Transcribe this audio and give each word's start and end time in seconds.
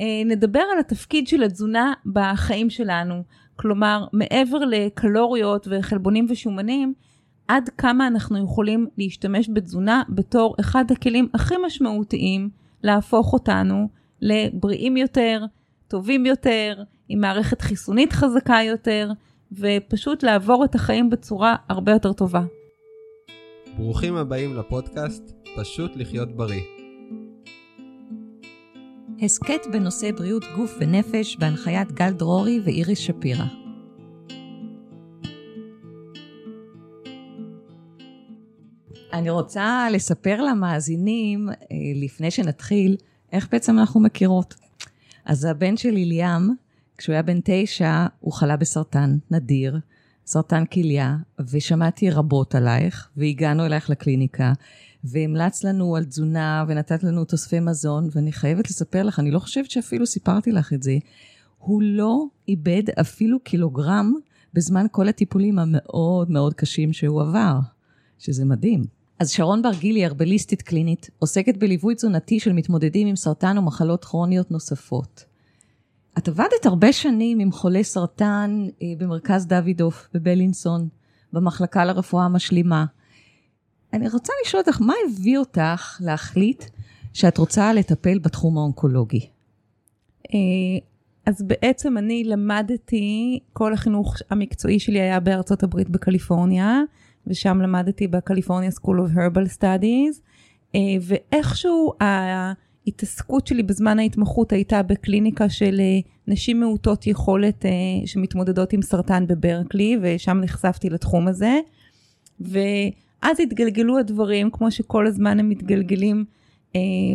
אה, 0.00 0.22
נדבר 0.26 0.62
על 0.72 0.78
התפקיד 0.78 1.28
של 1.28 1.42
התזונה 1.42 1.92
בחיים 2.06 2.70
שלנו. 2.70 3.22
כלומר, 3.56 4.06
מעבר 4.12 4.58
לקלוריות 4.58 5.68
וחלבונים 5.70 6.26
ושומנים, 6.28 6.94
עד 7.48 7.68
כמה 7.78 8.06
אנחנו 8.06 8.44
יכולים 8.44 8.86
להשתמש 8.98 9.50
בתזונה 9.52 10.02
בתור 10.08 10.54
אחד 10.60 10.84
הכלים 10.90 11.28
הכי 11.34 11.54
משמעותיים 11.66 12.50
להפוך 12.82 13.32
אותנו 13.32 13.88
לבריאים 14.20 14.96
יותר, 14.96 15.44
טובים 15.88 16.26
יותר, 16.26 16.82
עם 17.08 17.20
מערכת 17.20 17.60
חיסונית 17.60 18.12
חזקה 18.12 18.58
יותר, 18.66 19.10
ופשוט 19.52 20.22
לעבור 20.22 20.64
את 20.64 20.74
החיים 20.74 21.10
בצורה 21.10 21.56
הרבה 21.68 21.92
יותר 21.92 22.12
טובה. 22.12 22.42
ברוכים 23.76 24.16
הבאים 24.16 24.56
לפודקאסט 24.56 25.32
פשוט 25.56 25.96
לחיות 25.96 26.36
בריא. 26.36 26.79
הסכת 29.22 29.60
בנושא 29.72 30.10
בריאות 30.12 30.44
גוף 30.56 30.76
ונפש 30.80 31.36
בהנחיית 31.36 31.92
גל 31.92 32.10
דרורי 32.10 32.60
ואיריס 32.64 32.98
שפירא. 32.98 33.44
אני 39.12 39.30
רוצה 39.30 39.86
לספר 39.92 40.42
למאזינים, 40.42 41.48
אה, 41.48 41.54
לפני 41.94 42.30
שנתחיל, 42.30 42.96
איך 43.32 43.48
בעצם 43.52 43.78
אנחנו 43.78 44.00
מכירות. 44.00 44.54
אז 45.24 45.44
הבן 45.44 45.76
שלי 45.76 46.04
ליאם, 46.04 46.48
כשהוא 46.98 47.12
היה 47.12 47.22
בן 47.22 47.38
תשע, 47.44 48.06
הוא 48.20 48.32
חלה 48.32 48.56
בסרטן 48.56 49.16
נדיר, 49.30 49.78
סרטן 50.26 50.64
כליה, 50.64 51.16
ושמעתי 51.50 52.10
רבות 52.10 52.54
עלייך, 52.54 53.08
והגענו 53.16 53.66
אלייך 53.66 53.90
לקליניקה, 53.90 54.52
והמלץ 55.04 55.64
לנו 55.64 55.96
על 55.96 56.04
תזונה, 56.04 56.64
ונתת 56.68 57.02
לנו 57.02 57.24
תוספי 57.24 57.60
מזון, 57.60 58.08
ואני 58.12 58.32
חייבת 58.32 58.70
לספר 58.70 59.02
לך, 59.02 59.18
אני 59.18 59.30
לא 59.30 59.38
חושבת 59.38 59.70
שאפילו 59.70 60.06
סיפרתי 60.06 60.52
לך 60.52 60.72
את 60.72 60.82
זה, 60.82 60.96
הוא 61.58 61.82
לא 61.82 62.24
איבד 62.48 62.82
אפילו 63.00 63.40
קילוגרם 63.40 64.12
בזמן 64.54 64.86
כל 64.90 65.08
הטיפולים 65.08 65.58
המאוד 65.58 66.30
מאוד 66.30 66.54
קשים 66.54 66.92
שהוא 66.92 67.22
עבר, 67.22 67.58
שזה 68.18 68.44
מדהים. 68.44 68.84
אז 69.18 69.30
שרון 69.30 69.62
בר 69.62 69.74
גילי, 69.80 70.04
הרבליסטית 70.04 70.62
קלינית, 70.62 71.10
עוסקת 71.18 71.56
בליווי 71.56 71.94
תזונתי 71.94 72.40
של 72.40 72.52
מתמודדים 72.52 73.06
עם 73.06 73.16
סרטן 73.16 73.58
ומחלות 73.58 74.04
כרוניות 74.04 74.50
נוספות. 74.50 75.24
את 76.18 76.28
עבדת 76.28 76.66
הרבה 76.66 76.92
שנים 76.92 77.40
עם 77.40 77.52
חולי 77.52 77.84
סרטן 77.84 78.66
אה, 78.82 78.86
במרכז 78.98 79.46
דוידוף 79.46 80.08
בבלינסון, 80.14 80.88
במחלקה 81.32 81.84
לרפואה 81.84 82.24
המשלימה. 82.24 82.84
אני 83.92 84.08
רוצה 84.08 84.32
לשאול 84.44 84.62
אותך, 84.66 84.80
מה 84.80 84.94
הביא 85.06 85.38
אותך 85.38 85.96
להחליט 86.00 86.64
שאת 87.14 87.38
רוצה 87.38 87.72
לטפל 87.72 88.18
בתחום 88.18 88.58
האונקולוגי? 88.58 89.26
אה, 90.34 90.38
אז 91.26 91.42
בעצם 91.42 91.98
אני 91.98 92.24
למדתי, 92.24 93.38
כל 93.52 93.72
החינוך 93.72 94.16
המקצועי 94.30 94.78
שלי 94.78 95.00
היה 95.00 95.20
בארצות 95.20 95.62
הברית 95.62 95.88
בקליפורניה, 95.88 96.80
ושם 97.26 97.60
למדתי 97.60 98.06
בקליפורניה 98.06 98.70
School 98.70 99.08
of 99.08 99.16
Herbal 99.16 99.58
Studies, 99.58 100.20
אה, 100.74 100.80
ואיכשהו 101.00 101.92
ההתעסקות 102.00 103.46
שלי 103.46 103.62
בזמן 103.62 103.98
ההתמחות 103.98 104.52
הייתה 104.52 104.82
בקליניקה 104.82 105.48
של 105.48 105.80
אה, 105.80 106.00
נשים 106.26 106.60
מעוטות 106.60 107.06
יכולת 107.06 107.64
שמתמודדות 108.06 108.72
עם 108.72 108.82
סרטן 108.82 109.26
בברקלי, 109.26 109.98
ושם 110.02 110.40
נחשפתי 110.40 110.90
לתחום 110.90 111.28
הזה. 111.28 111.58
ואז 113.22 113.40
התגלגלו 113.40 113.98
הדברים, 113.98 114.50
כמו 114.50 114.70
שכל 114.70 115.06
הזמן 115.06 115.40
הם 115.40 115.48
מתגלגלים 115.48 116.24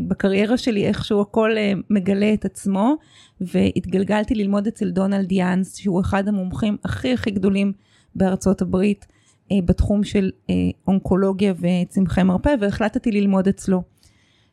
בקריירה 0.08 0.58
שלי, 0.58 0.88
איכשהו 0.88 1.22
הכל 1.22 1.52
מגלה 1.90 2.34
את 2.34 2.46
עצמו, 2.46 2.96
והתגלגלתי 3.42 4.36
ללמוד 4.36 4.68
אצל 4.68 4.90
דונלד 4.90 5.32
יאנס, 5.32 5.76
שהוא 5.76 6.02
אחד 6.02 6.28
המומחים 6.28 6.78
הכי 6.86 7.14
הכי 7.14 7.32
גדולים 7.32 7.74
בארצות 8.16 8.62
הברית 8.62 9.06
אה, 9.52 9.58
בתחום 9.66 10.04
של 10.04 10.32
אה, 10.50 10.56
אונקולוגיה 10.88 11.54
וצמחי 11.60 12.24
מרפא 12.24 12.56
והחלטתי 12.60 13.12
ללמוד 13.12 13.48
אצלו. 13.48 13.84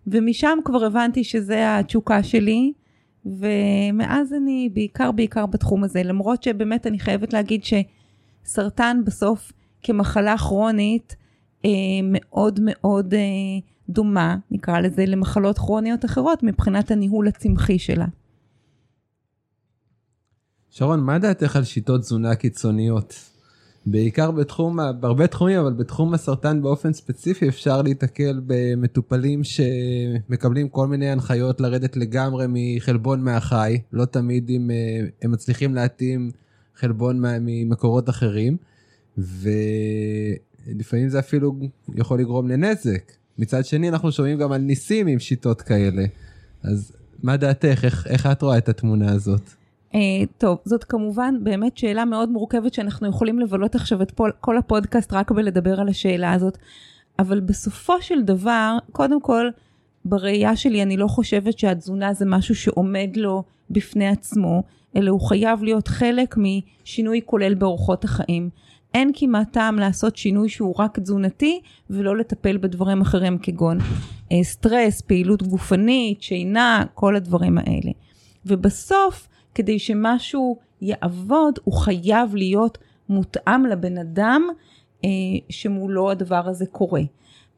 ומשם 0.07 0.59
כבר 0.65 0.85
הבנתי 0.85 1.25
שזה 1.25 1.79
התשוקה 1.79 2.23
שלי, 2.23 2.73
ומאז 3.27 4.33
אני 4.33 4.69
בעיקר 4.73 5.13
בעיקר 5.13 5.47
בתחום 5.47 5.85
הזה, 5.85 6.03
למרות 6.03 6.43
שבאמת 6.43 6.87
אני 6.87 6.99
חייבת 6.99 7.33
להגיד 7.33 7.61
שסרטן 8.45 9.01
בסוף 9.05 9.53
כמחלה 9.83 10.39
כרונית 10.39 11.17
אה, 11.19 11.22
מאוד 12.03 12.61
מאוד 12.63 13.15
אה, 13.15 13.21
דומה, 13.89 14.37
נקרא 14.51 14.81
לזה, 14.81 15.07
למחלות 15.07 15.59
כרוניות 15.59 16.05
אחרות 16.05 16.43
מבחינת 16.43 16.91
הניהול 16.91 17.29
הצמחי 17.29 17.79
שלה. 17.79 18.07
שרון, 20.71 21.01
מה 21.01 21.19
דעתך 21.19 21.57
על 21.57 21.65
שיטות 21.65 22.01
תזונה 22.01 22.35
קיצוניות? 22.35 23.15
בעיקר 23.87 24.31
בתחום, 24.31 24.79
בהרבה 25.01 25.27
תחומים, 25.27 25.59
אבל 25.59 25.73
בתחום 25.73 26.15
הסרטן 26.15 26.63
באופן 26.63 26.93
ספציפי 26.93 27.49
אפשר 27.49 27.83
להיתקל 27.83 28.41
במטופלים 28.47 29.45
שמקבלים 29.45 30.69
כל 30.69 30.87
מיני 30.87 31.11
הנחיות 31.11 31.61
לרדת 31.61 31.97
לגמרי 31.97 32.47
מחלבון 32.49 33.25
מהחי, 33.25 33.81
לא 33.93 34.05
תמיד 34.05 34.51
אם 34.51 34.71
אה, 34.71 35.07
הם 35.23 35.33
מצליחים 35.33 35.75
להתאים 35.75 36.31
חלבון 36.77 37.25
ממקורות 37.41 38.09
אחרים, 38.09 38.57
ולפעמים 40.67 41.09
זה 41.09 41.19
אפילו 41.19 41.55
יכול 41.95 42.21
לגרום 42.21 42.49
לנזק. 42.49 43.13
מצד 43.39 43.65
שני 43.65 43.89
אנחנו 43.89 44.13
שומעים 44.13 44.39
גם 44.39 44.53
על 44.53 44.61
ניסים 44.61 45.07
עם 45.07 45.19
שיטות 45.19 45.63
כאלה. 45.63 46.05
אז 46.63 46.93
מה 47.23 47.37
דעתך? 47.37 47.85
איך, 47.85 48.07
איך 48.07 48.27
את 48.27 48.43
רואה 48.43 48.59
את 48.59 48.69
התמונה 48.69 49.13
הזאת? 49.13 49.51
Uh, 49.93 49.95
טוב, 50.39 50.59
זאת 50.65 50.85
כמובן 50.85 51.35
באמת 51.43 51.79
שאלה 51.79 52.05
מאוד 52.05 52.29
מורכבת 52.29 52.75
שאנחנו 52.75 53.09
יכולים 53.09 53.39
לבלות 53.39 53.75
עכשיו 53.75 54.03
את 54.03 54.11
פול, 54.11 54.33
כל 54.41 54.59
הפודקאסט 54.59 55.13
רק 55.13 55.31
בלדבר 55.31 55.81
על 55.81 55.89
השאלה 55.89 56.33
הזאת, 56.33 56.59
אבל 57.19 57.41
בסופו 57.41 58.03
של 58.03 58.23
דבר, 58.23 58.79
קודם 58.93 59.21
כל, 59.21 59.49
בראייה 60.05 60.57
שלי 60.57 60.83
אני 60.83 60.97
לא 60.97 61.07
חושבת 61.07 61.59
שהתזונה 61.59 62.15
זה 62.15 62.25
משהו 62.27 62.55
שעומד 62.55 63.11
לו 63.17 63.43
בפני 63.71 64.09
עצמו, 64.09 64.63
אלא 64.97 65.11
הוא 65.11 65.21
חייב 65.21 65.63
להיות 65.63 65.89
חלק 65.89 66.37
משינוי 66.37 67.21
כולל 67.25 67.55
באורחות 67.55 68.05
החיים. 68.05 68.51
אין 68.95 69.11
כמעט 69.15 69.53
טעם 69.53 69.79
לעשות 69.79 70.17
שינוי 70.17 70.49
שהוא 70.49 70.75
רק 70.79 70.99
תזונתי 70.99 71.61
ולא 71.91 72.17
לטפל 72.17 72.57
בדברים 72.57 73.01
אחרים 73.01 73.39
כגון 73.39 73.79
uh, 73.79 74.33
סטרס, 74.43 75.01
פעילות 75.01 75.43
גופנית, 75.43 76.23
שינה, 76.23 76.85
כל 76.95 77.17
הדברים 77.17 77.59
האלה. 77.59 77.91
ובסוף, 78.47 79.29
כדי 79.55 79.79
שמשהו 79.79 80.59
יעבוד, 80.81 81.59
הוא 81.65 81.75
חייב 81.75 82.35
להיות 82.35 82.79
מותאם 83.09 83.67
לבן 83.67 83.99
אדם 83.99 84.43
אה, 85.05 85.11
שמולו 85.51 86.11
הדבר 86.11 86.49
הזה 86.49 86.67
קורה. 86.67 87.03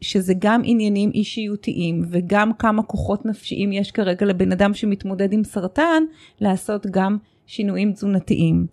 שזה 0.01 0.35
גם 0.39 0.63
עניינים 0.65 1.11
אישיותיים 1.15 2.05
וגם 2.11 2.53
כמה 2.53 2.83
כוחות 2.83 3.27
נפשיים 3.27 3.73
יש 3.73 3.91
כרגע 3.91 4.27
לבן 4.27 4.53
אדם 4.53 4.75
שמתמודד 4.75 5.33
עם 5.33 5.45
סרטן, 5.45 6.03
לעשות 6.41 6.87
גם 6.91 7.17
שינויים 7.47 7.93
תזונתיים. 7.93 8.67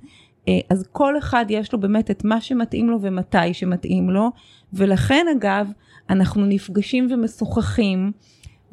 אה, 0.47 0.59
אז 0.69 0.85
כל 0.91 1.17
אחד 1.17 1.45
יש 1.49 1.73
לו 1.73 1.79
באמת 1.79 2.11
את 2.11 2.25
מה 2.25 2.41
שמתאים 2.41 2.89
לו 2.89 3.01
ומתי 3.01 3.53
שמתאים 3.53 4.09
לו, 4.09 4.29
ולכן 4.73 5.25
אגב, 5.37 5.71
אנחנו 6.09 6.45
נפגשים 6.45 7.07
ומשוחחים 7.11 8.11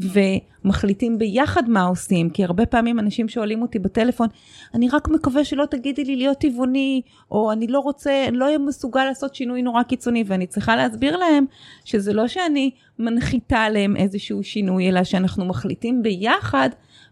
ומחליטים 0.01 1.19
ביחד 1.19 1.69
מה 1.69 1.83
עושים, 1.83 2.31
כי 2.31 2.45
הרבה 2.45 2.67
פעמים 2.67 2.99
אנשים 2.99 3.29
שואלים 3.29 3.63
אותי 3.63 3.79
בטלפון, 3.79 4.29
אני 4.75 4.89
רק 4.89 5.09
מקווה 5.09 5.45
שלא 5.45 5.65
תגידי 5.71 6.05
לי 6.05 6.17
להיות 6.17 6.39
טבעוני, 6.39 7.03
או 7.31 7.53
אני 7.53 7.67
לא 7.67 7.79
רוצה, 7.79 8.27
לא 8.33 8.45
אהיה 8.45 8.59
מסוגל 8.59 9.05
לעשות 9.05 9.35
שינוי 9.35 9.63
נורא 9.63 9.83
קיצוני, 9.83 10.25
ואני 10.27 10.47
צריכה 10.47 10.77
להסביר 10.77 11.17
להם 11.17 11.45
שזה 11.85 12.13
לא 12.13 12.29
שאני 12.29 12.71
מנחיתה 12.99 13.59
עליהם 13.59 13.97
איזשהו 13.97 14.43
שינוי, 14.43 14.89
אלא 14.89 15.05
שאנחנו 15.05 15.45
מחליטים 15.45 16.03
ביחד 16.03 16.69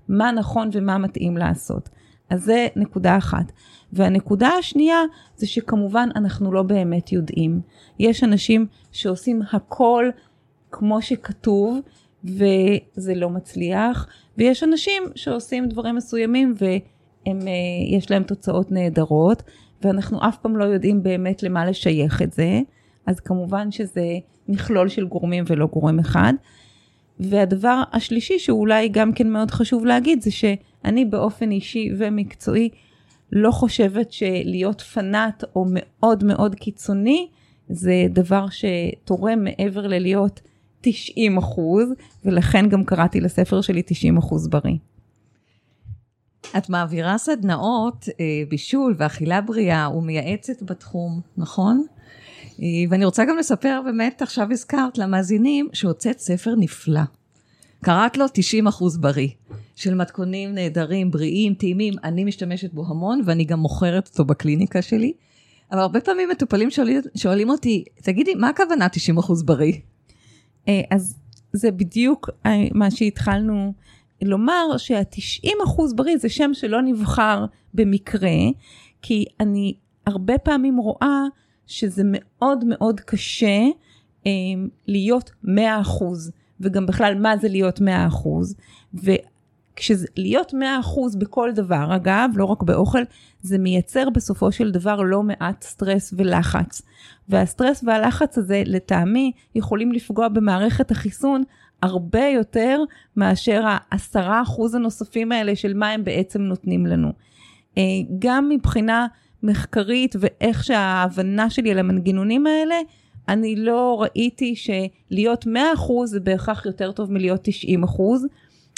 מה 0.08 0.32
נכון 0.32 0.68
ומה 0.72 0.98
מתאים 0.98 1.36
לעשות. 1.36 1.88
אז 2.30 2.44
זה 2.44 2.66
נקודה 2.76 3.16
אחת. 3.16 3.52
והנקודה 3.96 4.48
השנייה 4.48 5.00
זה 5.36 5.46
שכמובן 5.46 6.08
אנחנו 6.16 6.52
לא 6.52 6.62
באמת 6.62 7.12
יודעים. 7.12 7.60
יש 7.98 8.24
אנשים 8.24 8.66
שעושים 8.92 9.42
הכל 9.52 10.10
כמו 10.70 11.02
שכתוב, 11.02 11.80
וזה 12.24 13.14
לא 13.14 13.30
מצליח, 13.30 14.06
ויש 14.38 14.62
אנשים 14.62 15.02
שעושים 15.14 15.68
דברים 15.68 15.94
מסוימים 15.94 16.54
ויש 16.58 18.10
להם 18.10 18.22
תוצאות 18.22 18.72
נהדרות, 18.72 19.42
ואנחנו 19.82 20.28
אף 20.28 20.36
פעם 20.36 20.56
לא 20.56 20.64
יודעים 20.64 21.02
באמת 21.02 21.42
למה 21.42 21.66
לשייך 21.66 22.22
את 22.22 22.32
זה, 22.32 22.60
אז 23.06 23.20
כמובן 23.20 23.70
שזה 23.70 24.04
מכלול 24.48 24.88
של 24.88 25.06
גורמים 25.06 25.44
ולא 25.46 25.66
גורם 25.66 25.98
אחד. 25.98 26.32
והדבר 27.20 27.82
השלישי 27.92 28.38
שאולי 28.38 28.88
גם 28.88 29.12
כן 29.12 29.30
מאוד 29.30 29.50
חשוב 29.50 29.86
להגיד 29.86 30.22
זה 30.22 30.30
שאני 30.30 31.04
באופן 31.04 31.50
אישי 31.50 31.90
ומקצועי 31.98 32.68
לא 33.32 33.50
חושבת 33.50 34.12
שלהיות 34.12 34.80
פנאט 34.80 35.44
או 35.56 35.64
מאוד 35.68 36.24
מאוד 36.24 36.54
קיצוני 36.54 37.28
זה 37.68 38.06
דבר 38.10 38.46
שתורם 38.50 39.44
מעבר 39.44 39.86
ללהיות 39.86 40.40
90 40.80 41.38
אחוז, 41.38 41.88
ולכן 42.24 42.68
גם 42.68 42.84
קראתי 42.84 43.20
לספר 43.20 43.60
שלי 43.60 43.82
90 43.86 44.16
אחוז 44.16 44.48
בריא. 44.48 44.76
את 46.58 46.70
מעבירה 46.70 47.18
סדנאות 47.18 48.08
אה, 48.20 48.24
בישול 48.48 48.94
ואכילה 48.98 49.40
בריאה 49.40 49.90
ומייעצת 49.96 50.62
בתחום, 50.62 51.20
נכון? 51.36 51.86
אה, 52.62 52.66
ואני 52.90 53.04
רוצה 53.04 53.24
גם 53.24 53.36
לספר, 53.38 53.80
באמת, 53.84 54.22
עכשיו 54.22 54.48
הזכרת 54.50 54.98
למאזינים, 54.98 55.68
שהוצאת 55.72 56.18
ספר 56.18 56.54
נפלא. 56.58 57.00
קראת 57.84 58.16
לו 58.16 58.26
90 58.32 58.66
אחוז 58.66 58.98
בריא, 58.98 59.28
של 59.76 59.94
מתכונים 59.94 60.54
נהדרים, 60.54 61.10
בריאים, 61.10 61.54
טעימים, 61.54 61.94
אני 62.04 62.24
משתמשת 62.24 62.72
בו 62.72 62.84
המון 62.86 63.20
ואני 63.24 63.44
גם 63.44 63.60
מוכרת 63.60 64.08
אותו 64.08 64.24
בקליניקה 64.24 64.82
שלי. 64.82 65.12
אבל 65.72 65.80
הרבה 65.80 66.00
פעמים 66.00 66.28
מטופלים 66.28 66.70
שואלים, 66.70 67.00
שואלים 67.16 67.50
אותי, 67.50 67.84
תגידי, 68.02 68.34
מה 68.34 68.48
הכוונה 68.48 68.88
90 68.88 69.18
אחוז 69.18 69.42
בריא? 69.42 69.72
אה, 70.68 70.80
אז 70.90 71.18
זה 71.52 71.70
בדיוק 71.70 72.30
אה, 72.46 72.50
מה 72.74 72.90
שהתחלנו 72.90 73.72
לומר, 74.22 74.76
שה-90 74.76 75.64
אחוז 75.64 75.94
בריא 75.94 76.16
זה 76.16 76.28
שם 76.28 76.50
שלא 76.54 76.82
נבחר 76.82 77.44
במקרה, 77.74 78.38
כי 79.02 79.24
אני 79.40 79.74
הרבה 80.06 80.38
פעמים 80.38 80.76
רואה 80.76 81.22
שזה 81.66 82.02
מאוד 82.04 82.64
מאוד 82.64 83.00
קשה 83.00 83.60
אה, 84.26 84.30
להיות 84.86 85.30
100 85.42 85.80
אחוז, 85.80 86.32
וגם 86.60 86.86
בכלל 86.86 87.18
מה 87.18 87.36
זה 87.36 87.48
להיות 87.48 87.80
100 87.80 88.06
אחוז, 88.06 88.56
וכשלהיות 89.76 90.54
100 90.54 90.80
אחוז 90.80 91.16
בכל 91.16 91.52
דבר, 91.54 91.96
אגב, 91.96 92.30
לא 92.34 92.44
רק 92.44 92.62
באוכל, 92.62 93.02
זה 93.42 93.58
מייצר 93.58 94.10
בסופו 94.10 94.52
של 94.52 94.70
דבר 94.70 95.00
לא 95.00 95.22
מעט 95.22 95.62
סטרס 95.62 96.14
ולחץ. 96.16 96.82
והסטרס 97.28 97.84
והלחץ 97.86 98.38
הזה, 98.38 98.62
לטעמי, 98.66 99.32
יכולים 99.54 99.92
לפגוע 99.92 100.28
במערכת 100.28 100.90
החיסון 100.90 101.42
הרבה 101.82 102.24
יותר 102.24 102.80
מאשר 103.16 103.64
העשרה 103.66 104.42
אחוז 104.42 104.74
הנוספים 104.74 105.32
האלה 105.32 105.56
של 105.56 105.74
מה 105.74 105.90
הם 105.90 106.04
בעצם 106.04 106.42
נותנים 106.42 106.86
לנו. 106.86 107.12
אה, 107.78 107.82
גם 108.18 108.48
מבחינה 108.48 109.06
מחקרית 109.42 110.16
ואיך 110.20 110.64
שההבנה 110.64 111.50
שלי 111.50 111.70
על 111.70 111.78
המנגנונים 111.78 112.46
האלה, 112.46 112.74
אני 113.28 113.56
לא 113.56 114.02
ראיתי 114.02 114.54
שלהיות 114.56 115.46
100% 115.46 115.48
זה 116.04 116.20
בהכרח 116.20 116.66
יותר 116.66 116.92
טוב 116.92 117.12
מלהיות 117.12 117.48
90%. 117.48 117.50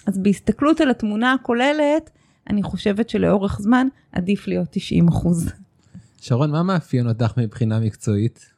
אז 0.08 0.18
בהסתכלות 0.18 0.80
על 0.80 0.90
התמונה 0.90 1.32
הכוללת, 1.32 2.10
אני 2.50 2.62
חושבת 2.62 3.08
שלאורך 3.08 3.60
זמן 3.60 3.86
עדיף 4.12 4.48
להיות 4.48 4.76
90%. 5.10 5.28
שרון, 6.20 6.50
מה 6.50 6.62
מאפיין 6.62 7.08
אותך 7.08 7.32
מבחינה 7.36 7.80
מקצועית? 7.80 8.52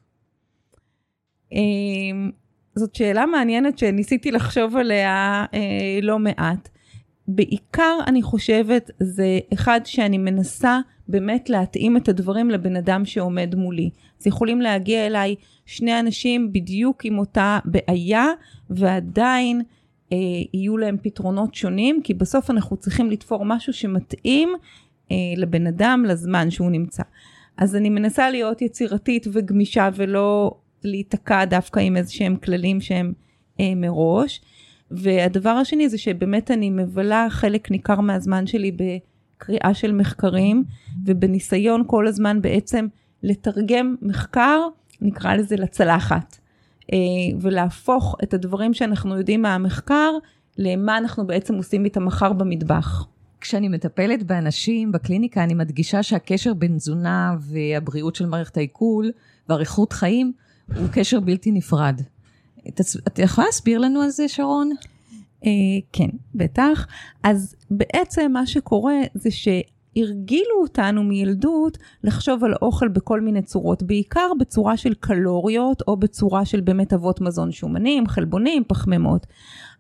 אמ, 1.52 2.30
זאת 2.74 2.94
שאלה 2.94 3.26
מעניינת 3.26 3.78
שניסיתי 3.78 4.30
לחשוב 4.30 4.76
עליה 4.76 5.44
אה, 5.54 5.98
לא 6.02 6.18
מעט. 6.18 6.68
בעיקר 7.28 7.98
אני 8.06 8.22
חושבת 8.22 8.90
זה 9.00 9.38
אחד 9.54 9.80
שאני 9.84 10.18
מנסה 10.18 10.78
באמת 11.08 11.50
להתאים 11.50 11.96
את 11.96 12.08
הדברים 12.08 12.50
לבן 12.50 12.76
אדם 12.76 13.04
שעומד 13.04 13.54
מולי. 13.54 13.90
אז 14.20 14.26
יכולים 14.26 14.60
להגיע 14.60 15.06
אליי 15.06 15.34
שני 15.66 16.00
אנשים 16.00 16.52
בדיוק 16.52 17.04
עם 17.04 17.18
אותה 17.18 17.58
בעיה 17.64 18.26
ועדיין 18.70 19.62
יהיו 20.54 20.76
להם 20.76 20.96
פתרונות 21.02 21.54
שונים 21.54 22.00
כי 22.04 22.14
בסוף 22.14 22.50
אנחנו 22.50 22.76
צריכים 22.76 23.10
לתפור 23.10 23.44
משהו 23.44 23.72
שמתאים 23.72 24.48
אה, 25.12 25.16
לבן 25.36 25.66
אדם 25.66 26.04
לזמן 26.08 26.50
שהוא 26.50 26.70
נמצא. 26.70 27.02
אז 27.56 27.76
אני 27.76 27.90
מנסה 27.90 28.30
להיות 28.30 28.62
יצירתית 28.62 29.26
וגמישה 29.32 29.88
ולא 29.94 30.54
להיתקע 30.84 31.44
דווקא 31.44 31.80
עם 31.80 31.96
איזה 31.96 32.12
שהם 32.12 32.36
כללים 32.36 32.80
שהם 32.80 33.12
אה, 33.60 33.74
מראש. 33.76 34.40
והדבר 34.90 35.50
השני 35.50 35.88
זה 35.88 35.98
שבאמת 35.98 36.50
אני 36.50 36.70
מבלה 36.70 37.26
חלק 37.30 37.70
ניכר 37.70 38.00
מהזמן 38.00 38.46
שלי 38.46 38.72
בקריאה 38.72 39.74
של 39.74 39.92
מחקרים 39.92 40.64
ובניסיון 41.06 41.84
כל 41.86 42.06
הזמן 42.06 42.42
בעצם 42.42 42.86
לתרגם 43.22 43.96
מחקר, 44.02 44.60
נקרא 45.00 45.34
לזה 45.34 45.56
לצלחת, 45.56 46.34
אה, 46.34 46.39
ולהפוך 47.40 48.16
את 48.22 48.34
הדברים 48.34 48.74
שאנחנו 48.74 49.18
יודעים 49.18 49.42
מהמחקר 49.42 50.10
למה 50.58 50.98
אנחנו 50.98 51.26
בעצם 51.26 51.54
עושים 51.54 51.84
איתם 51.84 52.04
מחר 52.04 52.32
במטבח. 52.32 53.06
כשאני 53.40 53.68
מטפלת 53.68 54.22
באנשים 54.22 54.92
בקליניקה, 54.92 55.44
אני 55.44 55.54
מדגישה 55.54 56.02
שהקשר 56.02 56.54
בין 56.54 56.76
תזונה 56.76 57.36
והבריאות 57.40 58.14
של 58.14 58.26
מערכת 58.26 58.56
העיכול 58.56 59.10
ואריכות 59.48 59.92
חיים 59.92 60.32
הוא 60.76 60.88
קשר 60.92 61.20
בלתי 61.20 61.52
נפרד. 61.52 62.00
את, 62.68 62.80
את 63.08 63.18
יכולה 63.18 63.46
להסביר 63.46 63.78
לנו 63.78 64.02
על 64.02 64.10
זה, 64.10 64.28
שרון? 64.28 64.70
אה, 65.44 65.50
כן, 65.92 66.08
בטח. 66.34 66.86
אז 67.22 67.56
בעצם 67.70 68.30
מה 68.32 68.46
שקורה 68.46 68.96
זה 69.14 69.30
שהרגילו 69.94 70.62
אותנו 70.62 71.02
מילדות 71.04 71.78
לחשוב 72.04 72.44
על 72.44 72.54
אוכל 72.62 72.88
בכל 72.88 73.20
מיני 73.20 73.42
צורות, 73.42 73.82
בעיקר 73.82 74.30
בצורה 74.40 74.76
של 74.76 74.94
קלוריות 74.94 75.82
או 75.88 75.96
בצורה 75.96 76.44
של 76.44 76.60
באמת 76.60 76.92
אבות 76.92 77.20
מזון 77.20 77.52
שומנים, 77.52 78.06
חלבונים, 78.06 78.64
פחמימות. 78.68 79.26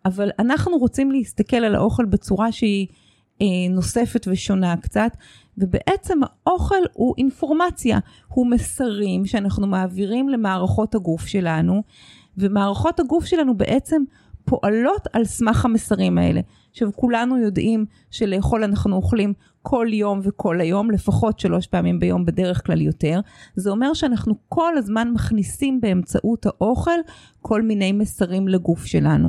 אבל 0.04 0.30
אנחנו 0.38 0.76
רוצים 0.78 1.12
להסתכל 1.12 1.56
על 1.56 1.74
האוכל 1.74 2.04
בצורה 2.04 2.52
שהיא 2.52 2.86
אה, 3.42 3.46
נוספת 3.70 4.26
ושונה 4.30 4.76
קצת, 4.76 5.16
ובעצם 5.58 6.18
האוכל 6.22 6.82
הוא 6.92 7.14
אינפורמציה, 7.18 7.98
הוא 8.28 8.50
מסרים 8.50 9.26
שאנחנו 9.26 9.66
מעבירים 9.66 10.28
למערכות 10.28 10.94
הגוף 10.94 11.26
שלנו, 11.26 11.82
ומערכות 12.38 13.00
הגוף 13.00 13.24
שלנו 13.24 13.56
בעצם 13.56 14.02
פועלות 14.44 15.06
על 15.12 15.24
סמך 15.24 15.64
המסרים 15.64 16.18
האלה. 16.18 16.40
עכשיו 16.70 16.90
כולנו 16.96 17.38
יודעים 17.38 17.84
שלאכול 18.10 18.64
אנחנו 18.64 18.96
אוכלים 18.96 19.32
כל 19.62 19.86
יום 19.90 20.20
וכל 20.22 20.60
היום, 20.60 20.90
לפחות 20.90 21.38
שלוש 21.38 21.66
פעמים 21.66 21.98
ביום, 21.98 22.24
בדרך 22.24 22.66
כלל 22.66 22.80
יותר. 22.80 23.20
זה 23.56 23.70
אומר 23.70 23.94
שאנחנו 23.94 24.34
כל 24.48 24.78
הזמן 24.78 25.10
מכניסים 25.14 25.80
באמצעות 25.80 26.46
האוכל 26.46 27.00
כל 27.42 27.62
מיני 27.62 27.92
מסרים 27.92 28.48
לגוף 28.48 28.84
שלנו. 28.84 29.28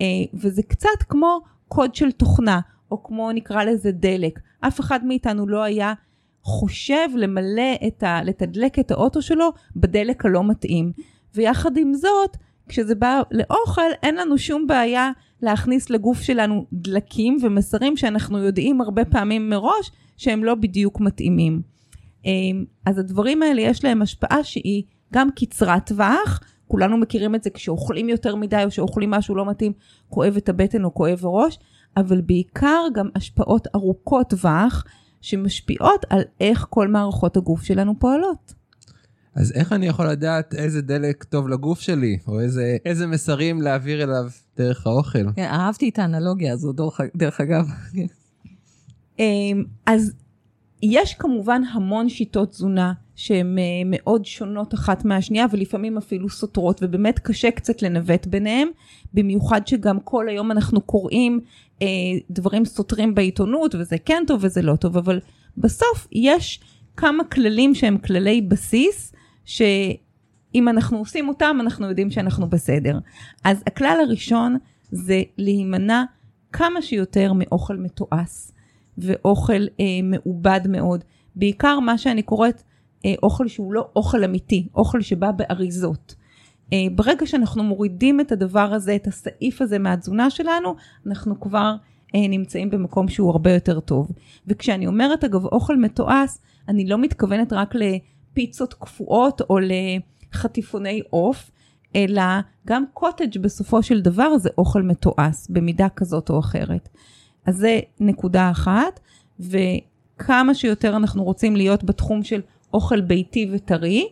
אה, 0.00 0.06
וזה 0.34 0.62
קצת 0.62 1.02
כמו 1.08 1.40
קוד 1.68 1.94
של 1.94 2.12
תוכנה. 2.12 2.60
או 2.94 3.02
כמו 3.02 3.32
נקרא 3.32 3.64
לזה 3.64 3.92
דלק. 3.92 4.40
אף 4.60 4.80
אחד 4.80 5.04
מאיתנו 5.04 5.46
לא 5.46 5.62
היה 5.62 5.94
חושב 6.42 7.08
למלא 7.16 7.74
את 7.86 8.02
ה... 8.02 8.22
לתדלק 8.24 8.78
את 8.78 8.90
האוטו 8.90 9.22
שלו 9.22 9.52
בדלק 9.76 10.24
הלא 10.24 10.44
מתאים. 10.44 10.92
ויחד 11.34 11.76
עם 11.76 11.94
זאת, 11.94 12.36
כשזה 12.68 12.94
בא 12.94 13.22
לאוכל, 13.30 13.90
אין 14.02 14.14
לנו 14.14 14.38
שום 14.38 14.66
בעיה 14.66 15.10
להכניס 15.44 15.90
לגוף 15.90 16.20
שלנו 16.20 16.66
דלקים 16.72 17.38
ומסרים 17.42 17.96
שאנחנו 17.96 18.38
יודעים 18.38 18.80
הרבה 18.80 19.04
פעמים 19.04 19.50
מראש 19.50 19.90
שהם 20.16 20.44
לא 20.44 20.54
בדיוק 20.54 21.00
מתאימים. 21.00 21.62
אמ, 22.24 22.64
אז 22.86 22.98
הדברים 22.98 23.42
האלה 23.42 23.62
יש 23.62 23.84
להם 23.84 24.02
השפעה 24.02 24.44
שהיא 24.44 24.82
גם 25.12 25.28
קצרת 25.36 25.86
טווח, 25.86 26.40
כולנו 26.68 26.96
מכירים 26.96 27.34
את 27.34 27.42
זה 27.42 27.50
כשאוכלים 27.50 28.08
יותר 28.08 28.36
מדי 28.36 28.62
או 28.64 28.70
שאוכלים 28.70 29.10
משהו 29.10 29.34
לא 29.34 29.50
מתאים, 29.50 29.72
כואב 30.08 30.36
את 30.36 30.48
הבטן 30.48 30.84
או 30.84 30.94
כואב 30.94 31.20
הראש, 31.22 31.58
אבל 31.96 32.20
בעיקר 32.20 32.82
גם 32.94 33.08
השפעות 33.14 33.66
ארוכות 33.74 34.30
טווח 34.30 34.84
שמשפיעות 35.20 36.06
על 36.10 36.22
איך 36.40 36.66
כל 36.70 36.88
מערכות 36.88 37.36
הגוף 37.36 37.62
שלנו 37.62 37.98
פועלות. 37.98 38.54
אז 39.34 39.52
איך 39.52 39.72
אני 39.72 39.86
יכול 39.86 40.08
לדעת 40.08 40.54
איזה 40.54 40.82
דלק 40.82 41.24
טוב 41.24 41.48
לגוף 41.48 41.80
שלי, 41.80 42.18
או 42.28 42.40
איזה, 42.40 42.76
איזה 42.84 43.06
מסרים 43.06 43.62
להעביר 43.62 44.02
אליו 44.02 44.24
דרך 44.56 44.86
האוכל? 44.86 45.32
כן, 45.36 45.48
אהבתי 45.50 45.88
את 45.88 45.98
האנלוגיה 45.98 46.52
הזו, 46.52 46.72
דרך, 46.72 47.00
דרך 47.16 47.40
אגב. 47.40 47.66
אמ, 49.18 49.64
אז 49.86 50.12
יש 50.82 51.14
כמובן 51.14 51.62
המון 51.72 52.08
שיטות 52.08 52.50
תזונה 52.50 52.92
שהן 53.16 53.58
אה, 53.58 53.64
מאוד 53.86 54.24
שונות 54.24 54.74
אחת 54.74 55.04
מהשנייה 55.04 55.46
ולפעמים 55.50 55.98
אפילו 55.98 56.28
סותרות 56.28 56.80
ובאמת 56.82 57.18
קשה 57.18 57.50
קצת 57.50 57.82
לנווט 57.82 58.26
ביניהם 58.26 58.68
במיוחד 59.14 59.66
שגם 59.66 60.00
כל 60.00 60.28
היום 60.28 60.50
אנחנו 60.50 60.80
קוראים 60.80 61.40
אה, 61.82 61.86
דברים 62.30 62.64
סותרים 62.64 63.14
בעיתונות 63.14 63.74
וזה 63.74 63.96
כן 63.98 64.22
טוב 64.26 64.40
וזה 64.44 64.62
לא 64.62 64.76
טוב 64.76 64.96
אבל 64.96 65.20
בסוף 65.56 66.08
יש 66.12 66.60
כמה 66.96 67.24
כללים 67.24 67.74
שהם 67.74 67.98
כללי 67.98 68.40
בסיס 68.40 69.12
שאם 70.54 70.68
אנחנו 70.68 70.98
עושים 70.98 71.28
אותם 71.28 71.56
אנחנו 71.60 71.88
יודעים 71.88 72.10
שאנחנו 72.10 72.46
בסדר. 72.50 72.98
אז 73.44 73.62
הכלל 73.66 73.98
הראשון 74.02 74.56
זה 74.90 75.22
להימנע 75.38 76.04
כמה 76.52 76.82
שיותר 76.82 77.32
מאוכל 77.32 77.76
מתועש 77.76 78.50
ואוכל 78.98 79.52
אה, 79.80 79.84
מעובד 80.02 80.60
מאוד 80.68 81.04
בעיקר 81.36 81.80
מה 81.80 81.98
שאני 81.98 82.22
קוראת 82.22 82.62
אה, 83.04 83.14
אוכל 83.22 83.48
שהוא 83.48 83.72
לא 83.74 83.88
אוכל 83.96 84.24
אמיתי 84.24 84.68
אוכל 84.74 85.00
שבא 85.00 85.30
באריזות. 85.30 86.14
אה, 86.72 86.78
ברגע 86.94 87.26
שאנחנו 87.26 87.62
מורידים 87.62 88.20
את 88.20 88.32
הדבר 88.32 88.74
הזה, 88.74 88.96
את 88.96 89.06
הסעיף 89.06 89.62
הזה 89.62 89.78
מהתזונה 89.78 90.30
שלנו, 90.30 90.74
אנחנו 91.06 91.40
כבר 91.40 91.74
אה, 92.14 92.28
נמצאים 92.28 92.70
במקום 92.70 93.08
שהוא 93.08 93.30
הרבה 93.30 93.52
יותר 93.52 93.80
טוב. 93.80 94.10
וכשאני 94.46 94.86
אומרת 94.86 95.24
אגב 95.24 95.44
אוכל 95.44 95.76
מתועש, 95.76 96.30
אני 96.68 96.86
לא 96.86 96.98
מתכוונת 96.98 97.52
רק 97.52 97.74
לפיצות 97.74 98.74
קפואות 98.74 99.40
או 99.50 99.58
לחטיפוני 100.34 101.02
עוף, 101.10 101.50
אלא 101.96 102.22
גם 102.66 102.84
קוטג' 102.92 103.38
בסופו 103.38 103.82
של 103.82 104.00
דבר 104.00 104.38
זה 104.38 104.50
אוכל 104.58 104.82
מתועש 104.82 105.36
במידה 105.48 105.88
כזאת 105.88 106.30
או 106.30 106.38
אחרת. 106.38 106.88
אז 107.46 107.56
זה 107.56 107.80
נקודה 108.00 108.50
אחת. 108.50 109.00
וכמה 109.40 110.54
שיותר 110.54 110.96
אנחנו 110.96 111.24
רוצים 111.24 111.56
להיות 111.56 111.84
בתחום 111.84 112.22
של 112.22 112.40
אוכל 112.74 113.00
ביתי 113.00 113.50
וטרי. 113.52 114.08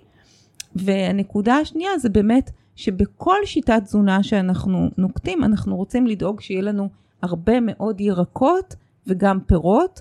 והנקודה 0.76 1.54
השנייה 1.54 1.98
זה 1.98 2.08
באמת 2.08 2.50
שבכל 2.76 3.36
שיטת 3.44 3.82
תזונה 3.84 4.22
שאנחנו 4.22 4.90
נוקטים, 4.98 5.44
אנחנו 5.44 5.76
רוצים 5.76 6.06
לדאוג 6.06 6.40
שיהיה 6.40 6.62
לנו 6.62 6.88
הרבה 7.22 7.60
מאוד 7.60 8.00
ירקות 8.00 8.74
וגם 9.06 9.40
פירות. 9.46 10.00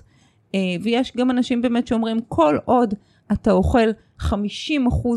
אה, 0.54 0.60
ויש 0.82 1.12
גם 1.16 1.30
אנשים 1.30 1.62
באמת 1.62 1.86
שאומרים, 1.86 2.20
כל 2.28 2.58
עוד 2.64 2.94
אתה 3.32 3.52
אוכל 3.52 3.88
50% 4.22 4.34